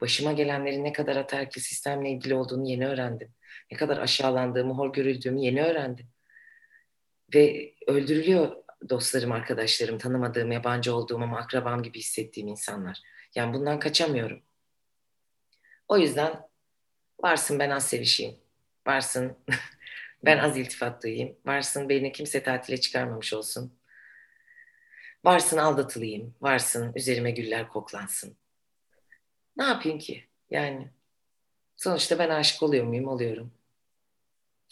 [0.00, 3.34] Başıma gelenlerin ne kadar ataerkil sistemle ilgili olduğunu yeni öğrendim.
[3.70, 6.06] Ne kadar aşağılandığımı, hor görüldüğümü yeni öğrendim.
[7.34, 8.56] Ve öldürülüyor
[8.88, 13.00] dostlarım, arkadaşlarım, tanımadığım, yabancı olduğum ama akrabam gibi hissettiğim insanlar.
[13.34, 14.42] Yani bundan kaçamıyorum.
[15.88, 16.42] O yüzden
[17.22, 18.36] varsın ben az sevişeyim.
[18.86, 19.36] Varsın
[20.24, 21.36] ben az iltifat duyayım.
[21.46, 23.80] Varsın beni kimse tatile çıkarmamış olsun.
[25.24, 28.39] Varsın aldatılayım, varsın üzerime güller koklansın.
[29.60, 30.24] Ne yapayım ki?
[30.50, 30.88] Yani
[31.76, 33.08] sonuçta ben aşık oluyor muyum?
[33.08, 33.52] Oluyorum.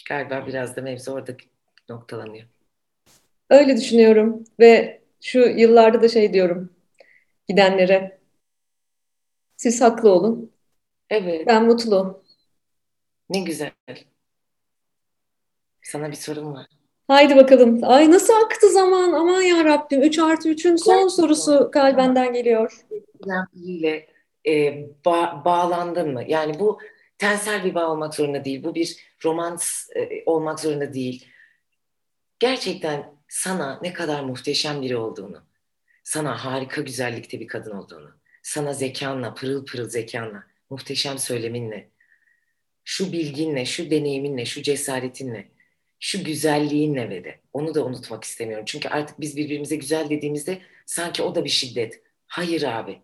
[0.09, 1.37] Galiba biraz da mevzu orada
[1.89, 2.49] noktalanıyor.
[3.51, 6.73] Öyle düşünüyorum ve şu yıllarda da şey diyorum
[7.49, 8.19] gidenlere.
[9.57, 10.53] Siz haklı olun.
[11.11, 11.47] Evet.
[11.47, 12.25] Ben mutlu.
[13.31, 13.73] Ne güzel.
[15.83, 16.67] Sana bir sorum var.
[17.09, 17.81] Haydi bakalım.
[17.83, 19.13] Ay nasıl aktı zaman?
[19.13, 20.03] Aman ya Rabbim.
[20.03, 22.87] 3 artı 3'ün son sorusu kalbenden geliyor.
[23.55, 24.18] ile
[24.49, 26.25] e, ba bağlandın mı?
[26.29, 26.79] Yani bu
[27.19, 28.65] tensel bir bağ olmak zorunda değil.
[28.65, 31.29] Bu bir romans e, olmak zorunda değil.
[32.39, 35.43] Gerçekten sana ne kadar muhteşem biri olduğunu,
[36.05, 38.11] sana harika güzellikte bir kadın olduğunu,
[38.43, 41.91] sana zekanla, pırıl pırıl zekanla, muhteşem söyleminle,
[42.85, 45.49] şu bilginle, şu deneyiminle, şu cesaretinle,
[46.01, 48.65] şu güzelliğinle ve de onu da unutmak istemiyorum.
[48.69, 52.03] Çünkü artık biz birbirimize güzel dediğimizde sanki o da bir şiddet.
[52.27, 53.03] Hayır abi.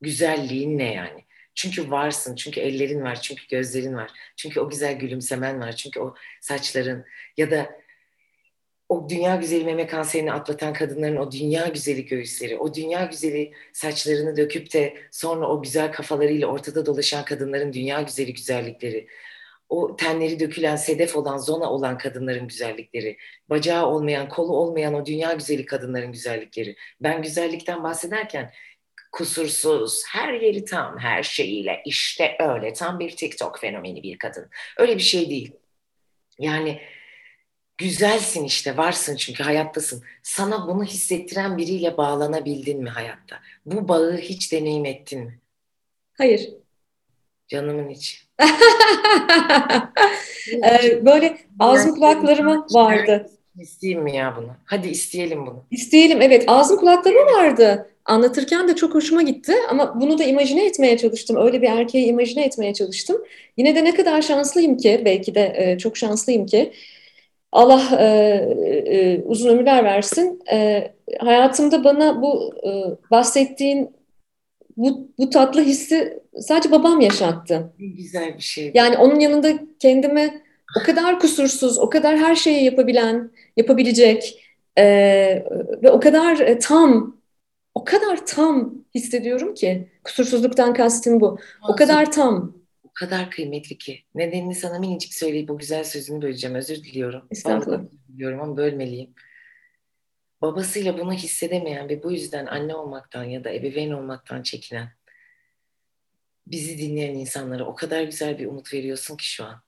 [0.00, 1.24] Güzelliğin ne yani?
[1.54, 6.14] Çünkü varsın, çünkü ellerin var, çünkü gözlerin var, çünkü o güzel gülümsemen var, çünkü o
[6.40, 7.04] saçların
[7.36, 7.70] ya da
[8.88, 14.36] o dünya güzeli meme kanserini atlatan kadınların o dünya güzeli göğüsleri, o dünya güzeli saçlarını
[14.36, 19.08] döküp de sonra o güzel kafalarıyla ortada dolaşan kadınların dünya güzeli güzellikleri,
[19.68, 23.16] o tenleri dökülen, sedef olan, zona olan kadınların güzellikleri,
[23.50, 26.76] bacağı olmayan, kolu olmayan o dünya güzeli kadınların güzellikleri.
[27.00, 28.52] Ben güzellikten bahsederken
[29.16, 34.50] kusursuz, her yeri tam, her şeyiyle işte öyle tam bir TikTok fenomeni bir kadın.
[34.76, 35.52] Öyle bir şey değil.
[36.38, 36.80] Yani
[37.78, 40.04] güzelsin işte, varsın çünkü hayattasın.
[40.22, 43.40] Sana bunu hissettiren biriyle bağlanabildin mi hayatta?
[43.66, 45.40] Bu bağı hiç deneyim ettin mi?
[46.18, 46.50] Hayır.
[47.48, 48.16] Canımın içi.
[50.64, 53.30] ee, böyle ağzım kulaklarıma vardı.
[53.60, 54.56] İsteyeyim mi ya bunu?
[54.64, 55.64] Hadi isteyelim bunu.
[55.70, 56.44] İsteyelim evet.
[56.46, 57.95] Ağzım kulaklarıma vardı.
[58.06, 61.36] Anlatırken de çok hoşuma gitti ama bunu da imajine etmeye çalıştım.
[61.36, 63.16] Öyle bir erkeği imajine etmeye çalıştım.
[63.56, 66.72] Yine de ne kadar şanslıyım ki, belki de e, çok şanslıyım ki
[67.52, 68.06] Allah e,
[68.86, 70.42] e, uzun ömürler versin.
[70.52, 72.70] E, hayatımda bana bu e,
[73.10, 73.90] bahsettiğin
[74.76, 77.72] bu, bu tatlı hissi sadece babam yaşattı.
[77.78, 78.70] Güzel bir şey.
[78.74, 79.48] Yani onun yanında
[79.78, 80.42] kendimi
[80.80, 84.42] o kadar kusursuz, o kadar her şeyi yapabilen, yapabilecek
[84.78, 84.84] e,
[85.82, 87.15] ve o kadar e, tam,
[87.76, 89.88] o kadar tam hissediyorum ki.
[90.04, 91.38] Kusursuzluktan kastım bu.
[91.68, 92.56] O kadar tam.
[92.84, 94.04] O kadar kıymetli ki.
[94.14, 96.56] Nedenini sana minicik söyleyip o güzel sözünü böleceğim.
[96.56, 97.26] Özür diliyorum.
[97.30, 97.78] Estağfurullah.
[97.78, 99.14] Özür diliyorum ama bölmeliyim.
[100.42, 104.88] Babasıyla bunu hissedemeyen ve bu yüzden anne olmaktan ya da ebeveyn olmaktan çekinen
[106.46, 109.62] bizi dinleyen insanlara o kadar güzel bir umut veriyorsun ki şu an.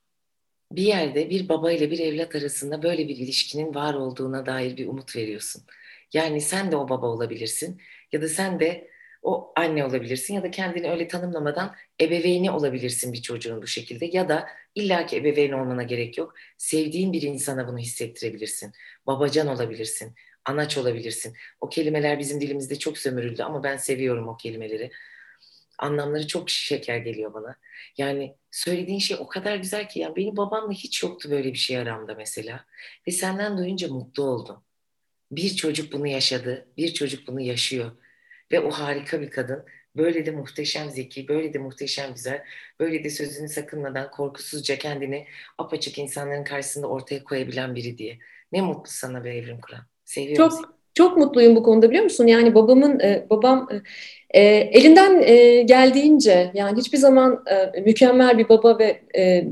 [0.72, 4.86] Bir yerde bir baba ile bir evlat arasında böyle bir ilişkinin var olduğuna dair bir
[4.86, 5.62] umut veriyorsun.
[6.12, 7.80] Yani sen de o baba olabilirsin
[8.12, 8.90] ya da sen de
[9.22, 14.28] o anne olabilirsin ya da kendini öyle tanımlamadan ebeveyni olabilirsin bir çocuğun bu şekilde ya
[14.28, 16.34] da illaki ebeveyn olmana gerek yok.
[16.59, 18.72] Sevdiğin bir insana bunu hissettirebilirsin.
[19.06, 21.36] Babacan olabilirsin, anaç olabilirsin.
[21.61, 24.90] O kelimeler bizim dilimizde çok sömürüldü ama ben seviyorum o kelimeleri
[25.78, 27.56] anlamları çok şeker geliyor bana.
[27.98, 31.78] Yani söylediğin şey o kadar güzel ki yani benim babamla hiç yoktu böyle bir şey
[31.78, 32.64] aramda mesela.
[33.09, 34.64] Ve senden duyunca mutlu oldum.
[35.31, 37.91] Bir çocuk bunu yaşadı, bir çocuk bunu yaşıyor.
[38.53, 39.64] Ve o harika bir kadın.
[39.97, 42.45] Böyle de muhteşem zeki, böyle de muhteşem güzel,
[42.81, 45.26] böyle de sözünü sakınmadan korkusuzca kendini
[45.59, 48.18] apaçık insanların karşısında ortaya koyabilen biri diye.
[48.53, 49.81] Ne mutlu sana be Evrim Kur'an.
[50.05, 50.66] Seviyorum Çok, seni.
[50.95, 52.26] çok mutluyum bu konuda biliyor musun?
[52.26, 53.68] Yani babamın, e, babam
[54.31, 57.45] e, elinden e, geldiğince yani hiçbir zaman
[57.76, 59.49] e, mükemmel bir baba ve e,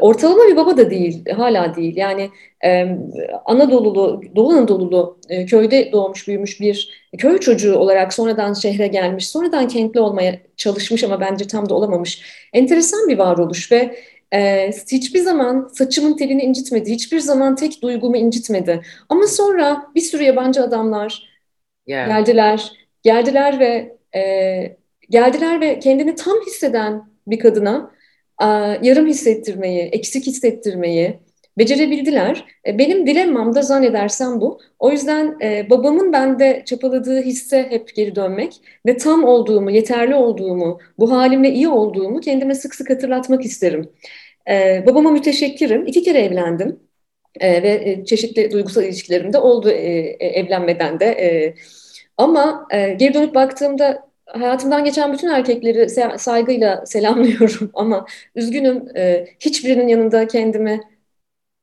[0.00, 1.96] ortalama bir baba da değil, hala değil.
[1.96, 2.30] Yani
[2.64, 2.96] e,
[3.44, 9.68] Anadolu'lu, Doğu Anadolu'lu e, köyde doğmuş büyümüş bir köy çocuğu olarak sonradan şehre gelmiş, sonradan
[9.68, 12.22] kentli olmaya çalışmış ama bence tam da olamamış.
[12.52, 13.96] Enteresan bir varoluş ve
[14.34, 18.82] e, hiçbir zaman saçımın telini incitmedi, hiçbir zaman tek duygumu incitmedi.
[19.08, 21.28] Ama sonra bir sürü yabancı adamlar
[21.86, 22.08] yeah.
[22.08, 22.72] geldiler,
[23.02, 24.76] geldiler ve e,
[25.10, 27.95] geldiler ve kendini tam hisseden bir kadına e,
[28.82, 31.18] yarım hissettirmeyi, eksik hissettirmeyi
[31.58, 32.44] becerebildiler.
[32.66, 34.60] E, benim dilemmam da zannedersem bu.
[34.78, 40.78] O yüzden e, babamın bende çapaladığı hisse hep geri dönmek ve tam olduğumu, yeterli olduğumu,
[40.98, 43.90] bu halimle iyi olduğumu kendime sık sık hatırlatmak isterim.
[44.50, 45.86] E, babama müteşekkirim.
[45.86, 46.80] İki kere evlendim.
[47.42, 51.54] Ve çeşitli duygusal ilişkilerim de oldu evlenmeden de.
[52.16, 60.26] Ama geri dönüp baktığımda hayatımdan geçen bütün erkekleri saygıyla selamlıyorum ama üzgünüm e, hiçbirinin yanında
[60.26, 60.80] kendimi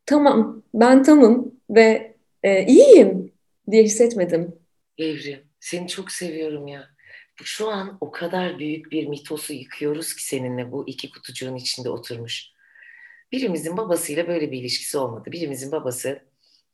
[0.05, 3.34] tamam ben tamım ve e, iyiyim
[3.72, 4.55] diye hissetmedim.
[4.97, 6.93] Evrim, seni çok seviyorum ya.
[7.43, 12.53] Şu an o kadar büyük bir mitosu yıkıyoruz ki seninle bu iki kutucuğun içinde oturmuş.
[13.32, 15.32] Birimizin babasıyla böyle bir ilişkisi olmadı.
[15.32, 16.22] Birimizin babası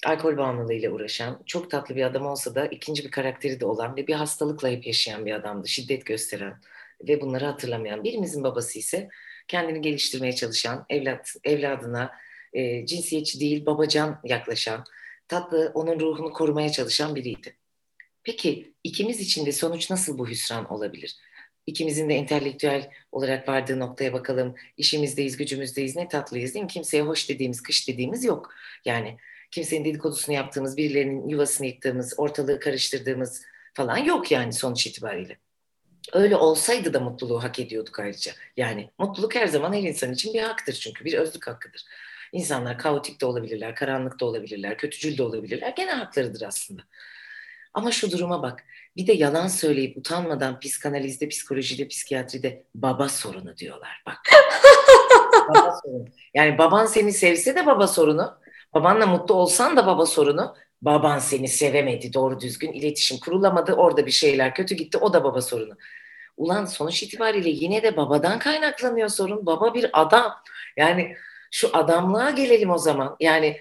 [0.05, 4.07] alkol bağımlılığıyla uğraşan, çok tatlı bir adam olsa da ikinci bir karakteri de olan ve
[4.07, 5.67] bir hastalıkla hep yaşayan bir adamdı.
[5.67, 6.61] Şiddet gösteren
[7.07, 8.03] ve bunları hatırlamayan.
[8.03, 9.09] Birimizin babası ise
[9.47, 12.11] kendini geliştirmeye çalışan, evlat evladına
[12.53, 14.83] e, cinsiyetçi değil babacan yaklaşan,
[15.27, 17.55] tatlı onun ruhunu korumaya çalışan biriydi.
[18.23, 21.15] Peki ikimiz için de sonuç nasıl bu hüsran olabilir?
[21.65, 24.55] İkimizin de entelektüel olarak vardığı noktaya bakalım.
[24.77, 26.71] İşimizdeyiz, gücümüzdeyiz, ne tatlıyız değil mi?
[26.71, 28.53] Kimseye hoş dediğimiz, kış dediğimiz yok.
[28.85, 29.17] Yani
[29.51, 33.41] kimsenin dedikodusunu yaptığımız, birilerinin yuvasını yıktığımız, ortalığı karıştırdığımız
[33.73, 35.37] falan yok yani sonuç itibariyle.
[36.13, 38.31] Öyle olsaydı da mutluluğu hak ediyorduk ayrıca.
[38.57, 41.85] Yani mutluluk her zaman her insan için bir haktır çünkü bir özlük hakkıdır.
[42.31, 45.73] İnsanlar kaotik de olabilirler, karanlık da olabilirler, kötücül de olabilirler.
[45.77, 46.81] Gene haklarıdır aslında.
[47.73, 48.63] Ama şu duruma bak.
[48.97, 54.03] Bir de yalan söyleyip utanmadan psikanalizde, psikolojide, psikiyatride baba sorunu diyorlar.
[54.05, 54.17] Bak.
[55.49, 56.05] baba sorunu.
[56.33, 58.37] Yani baban seni sevse de baba sorunu.
[58.73, 60.55] Babanla mutlu olsan da baba sorunu.
[60.81, 62.71] Baban seni sevemedi doğru düzgün.
[62.71, 63.73] iletişim kurulamadı.
[63.73, 64.97] Orada bir şeyler kötü gitti.
[64.97, 65.77] O da baba sorunu.
[66.37, 69.45] Ulan sonuç itibariyle yine de babadan kaynaklanıyor sorun.
[69.45, 70.33] Baba bir adam.
[70.77, 71.15] Yani
[71.51, 73.15] şu adamlığa gelelim o zaman.
[73.19, 73.57] Yani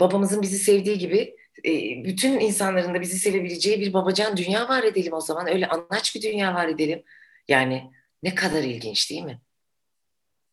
[0.00, 1.70] babamızın bizi sevdiği gibi e,
[2.04, 5.48] bütün insanların da bizi sevebileceği bir babacan dünya var edelim o zaman.
[5.48, 7.02] Öyle anaç bir dünya var edelim.
[7.48, 7.90] Yani
[8.22, 9.40] ne kadar ilginç değil mi?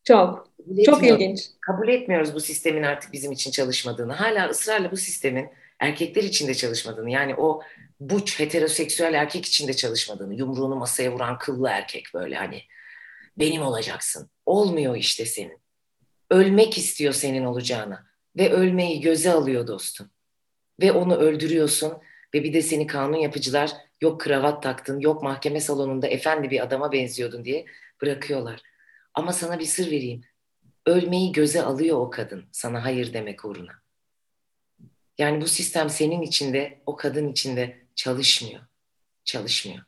[0.08, 0.48] Çok.
[0.86, 1.50] Çok ilginç.
[1.62, 4.14] Kabul etmiyoruz bu sistemin artık bizim için çalışmadığını.
[4.14, 5.50] Hala ısrarla bu sistemin
[5.80, 7.10] erkekler için de çalışmadığını.
[7.10, 7.62] Yani o
[8.00, 10.36] buç heteroseksüel erkek için de çalışmadığını.
[10.36, 12.62] Yumruğunu masaya vuran kıllı erkek böyle hani
[13.38, 14.30] benim olacaksın.
[14.46, 15.60] Olmuyor işte senin.
[16.32, 18.08] Ölmek istiyor senin olacağına.
[18.38, 20.10] Ve ölmeyi göze alıyor dostum
[20.82, 21.94] ve onu öldürüyorsun
[22.34, 26.92] ve bir de seni kanun yapıcılar yok kravat taktın, yok mahkeme salonunda efendi bir adama
[26.92, 27.66] benziyordun diye
[28.02, 28.62] bırakıyorlar.
[29.18, 30.22] Ama sana bir sır vereyim.
[30.86, 33.72] Ölmeyi göze alıyor o kadın sana hayır demek uğruna.
[35.18, 38.62] Yani bu sistem senin içinde, o kadın içinde çalışmıyor.
[39.26, 39.80] Çalışmıyor.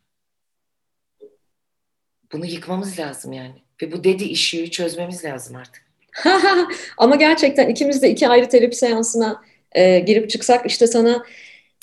[2.32, 3.64] Bunu yıkmamız lazım yani.
[3.82, 5.86] Ve bu dedi işi çözmemiz lazım artık.
[6.98, 11.26] Ama gerçekten ikimiz de iki ayrı terapi seansına e, girip çıksak işte sana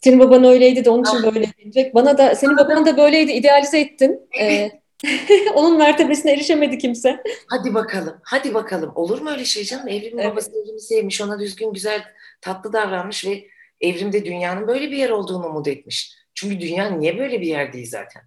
[0.02, 1.34] senin baban öyleydi de onun için ah.
[1.34, 1.94] böyle diyecek.
[1.94, 4.28] Bana da senin baban da böyleydi idealize ettin.
[4.40, 4.70] E,
[5.54, 7.22] onun mertebesine erişemedi kimse.
[7.46, 8.92] Hadi bakalım, hadi bakalım.
[8.94, 9.88] Olur mu öyle şey canım?
[9.88, 10.32] Evrimin evet.
[10.32, 12.04] babası evrimi sevmiş, ona düzgün, güzel,
[12.40, 13.48] tatlı davranmış ve
[13.80, 16.16] evrimde dünyanın böyle bir yer olduğunu umut etmiş.
[16.34, 18.22] Çünkü dünya niye böyle bir yer değil zaten?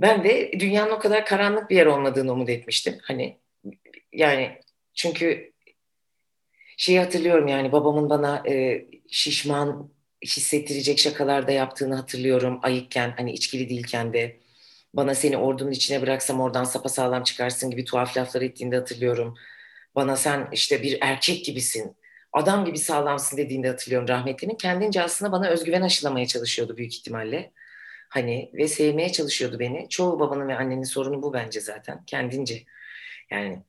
[0.00, 2.98] Ben de dünyanın o kadar karanlık bir yer olmadığını umut etmiştim.
[3.02, 3.38] Hani
[4.12, 4.60] yani
[4.94, 5.52] çünkü
[6.76, 9.90] şeyi hatırlıyorum yani babamın bana e, şişman
[10.24, 14.41] hissettirecek şakalar da yaptığını hatırlıyorum ayıkken hani içkili değilken de
[14.94, 19.34] bana seni ordunun içine bıraksam oradan sapasağlam çıkarsın gibi tuhaf laflar ettiğinde hatırlıyorum.
[19.94, 21.96] Bana sen işte bir erkek gibisin,
[22.32, 24.54] adam gibi sağlamsın dediğinde hatırlıyorum rahmetlinin.
[24.54, 27.52] Kendince aslında bana özgüven aşılamaya çalışıyordu büyük ihtimalle.
[28.08, 29.88] Hani ve sevmeye çalışıyordu beni.
[29.88, 32.04] Çoğu babanın ve annenin sorunu bu bence zaten.
[32.06, 32.64] Kendince.
[33.30, 33.62] Yani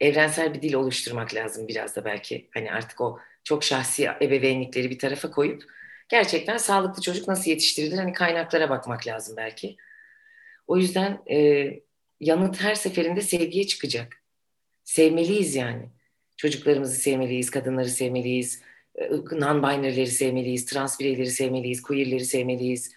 [0.00, 2.50] evrensel bir dil oluşturmak lazım biraz da belki.
[2.54, 5.62] Hani artık o çok şahsi ebeveynlikleri bir tarafa koyup
[6.08, 7.98] gerçekten sağlıklı çocuk nasıl yetiştirilir?
[7.98, 9.76] Hani kaynaklara bakmak lazım belki.
[10.68, 11.70] O yüzden e,
[12.20, 14.22] yanıt her seferinde sevgiye çıkacak.
[14.84, 15.88] Sevmeliyiz yani.
[16.36, 18.62] Çocuklarımızı sevmeliyiz, kadınları sevmeliyiz,
[18.94, 22.92] e, non-binary'leri sevmeliyiz, trans bireyleri sevmeliyiz, queer'leri sevmeliyiz.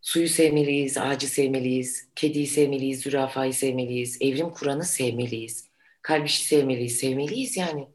[0.00, 6.98] Suyu sevmeliyiz, ağacı sevmeliyiz, kediyi sevmeliyiz, zürafayı sevmeliyiz, evrim kuranı sevmeliyiz kalbişi sevmeliyiz.
[6.98, 7.88] Sevmeliyiz yani.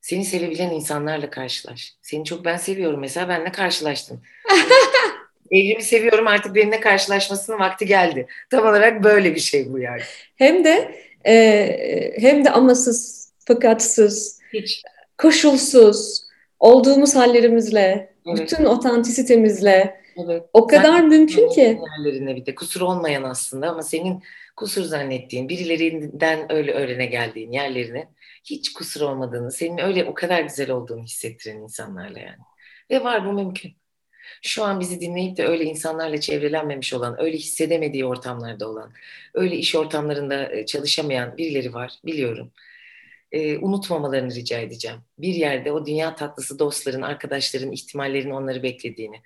[0.00, 1.96] Seni sevebilen insanlarla karşılaş.
[2.02, 4.22] Seni çok ben seviyorum mesela benle karşılaştın.
[5.52, 8.26] Evrimi seviyorum artık benimle karşılaşmasının vakti geldi.
[8.50, 10.00] Tam olarak böyle bir şey bu yani.
[10.36, 10.94] Hem de
[11.26, 14.82] e, hem de amasız, fakatsız, Hiç.
[15.18, 16.22] koşulsuz,
[16.60, 18.38] olduğumuz hallerimizle, evet.
[18.38, 20.42] bütün otantisitemizle evet.
[20.52, 21.60] o kadar Sen mümkün ki.
[21.60, 24.22] Yerlerine bir de kusur olmayan aslında ama senin
[24.56, 28.08] kusur zannettiğin, birilerinden öyle öğrene geldiğin yerlerine
[28.44, 32.42] hiç kusur olmadığını, senin öyle o kadar güzel olduğunu hissettiren insanlarla yani.
[32.90, 33.81] Ve var bu mümkün.
[34.42, 38.92] Şu an bizi dinleyip de öyle insanlarla çevrelenmemiş olan, öyle hissedemediği ortamlarda olan,
[39.34, 42.52] öyle iş ortamlarında e, çalışamayan birileri var biliyorum.
[43.32, 44.98] Ee, unutmamalarını rica edeceğim.
[45.18, 49.16] Bir yerde o dünya tatlısı dostların, arkadaşların, ihtimallerin onları beklediğini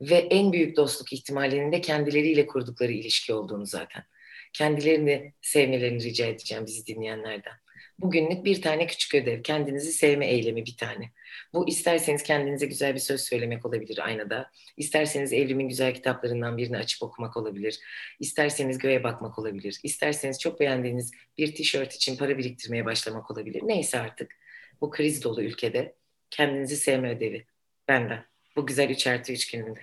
[0.00, 4.04] ve en büyük dostluk ihtimallerinin de kendileriyle kurdukları ilişki olduğunu zaten
[4.52, 7.52] kendilerini sevmelerini rica edeceğim bizi dinleyenlerden.
[7.98, 9.42] Bugünlük bir tane küçük ödev.
[9.42, 11.10] Kendinizi sevme eylemi bir tane.
[11.54, 14.50] Bu isterseniz kendinize güzel bir söz söylemek olabilir aynada.
[14.76, 17.80] İsterseniz evrimin güzel kitaplarından birini açıp okumak olabilir.
[18.20, 19.80] İsterseniz göğe bakmak olabilir.
[19.82, 23.62] İsterseniz çok beğendiğiniz bir tişört için para biriktirmeye başlamak olabilir.
[23.64, 24.36] Neyse artık.
[24.80, 25.94] Bu kriz dolu ülkede
[26.30, 27.44] kendinizi sevme ödevi
[27.88, 28.24] benden.
[28.56, 29.80] Bu güzel 3 artı 3 gününde.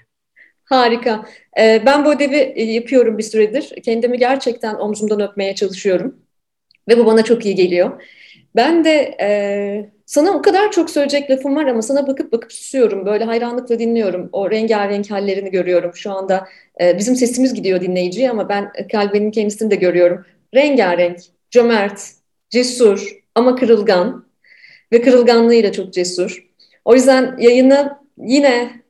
[0.64, 1.30] Harika.
[1.60, 3.82] Ee, ben bu ödevi e, yapıyorum bir süredir.
[3.84, 6.24] Kendimi gerçekten omzumdan öpmeye çalışıyorum.
[6.88, 8.04] Ve bu bana çok iyi geliyor.
[8.56, 13.06] Ben de e, sana o kadar çok söyleyecek lafım var ama sana bakıp bakıp susuyorum.
[13.06, 14.30] Böyle hayranlıkla dinliyorum.
[14.32, 15.92] O rengarenk hallerini görüyorum.
[15.96, 16.48] Şu anda
[16.82, 20.26] e, bizim sesimiz gidiyor dinleyiciye ama ben kalbinin kendisini de görüyorum.
[20.56, 21.20] Rengarenk,
[21.52, 22.12] cömert,
[22.50, 24.26] cesur ama kırılgan
[24.92, 26.48] ve kırılganlığıyla çok cesur.
[26.86, 28.84] O yüzden yayını yine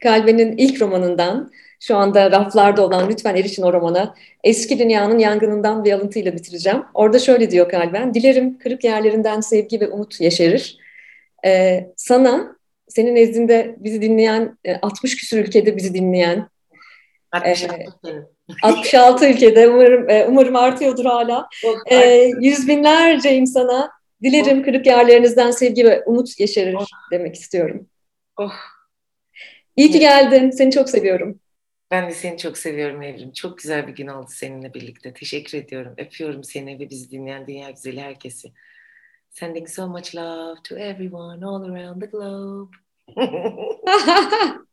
[0.00, 1.50] Kalbe'nin ilk romanından
[1.82, 4.14] şu anda raflarda olan lütfen erişin o romana.
[4.44, 6.82] Eski dünyanın yangınından bir alıntıyla bitireceğim.
[6.94, 8.14] Orada şöyle diyor Kalben.
[8.14, 10.78] Dilerim kırık yerlerinden sevgi ve umut yeşerir.
[11.44, 12.56] Ee, sana,
[12.88, 16.48] senin nezdinde bizi dinleyen, 60 e, küsur ülkede bizi dinleyen
[17.32, 21.48] 66, e, 66 ülkede umarım e, umarım artıyordur hala.
[21.90, 23.90] E, yüz binlerce insana
[24.22, 26.86] dilerim kırık yerlerinizden sevgi ve umut yeşerir oh.
[27.12, 27.86] demek istiyorum.
[28.36, 28.52] Oh.
[29.76, 30.50] İyi ki geldin.
[30.50, 31.41] Seni çok seviyorum.
[31.92, 33.32] Ben de seni çok seviyorum Evrim.
[33.32, 35.14] Çok güzel bir gün oldu seninle birlikte.
[35.14, 35.94] Teşekkür ediyorum.
[35.98, 38.52] Öpüyorum seni ve bizi dinleyen dünya güzeli herkesi.
[39.30, 42.76] Sending so much love to everyone all around the globe.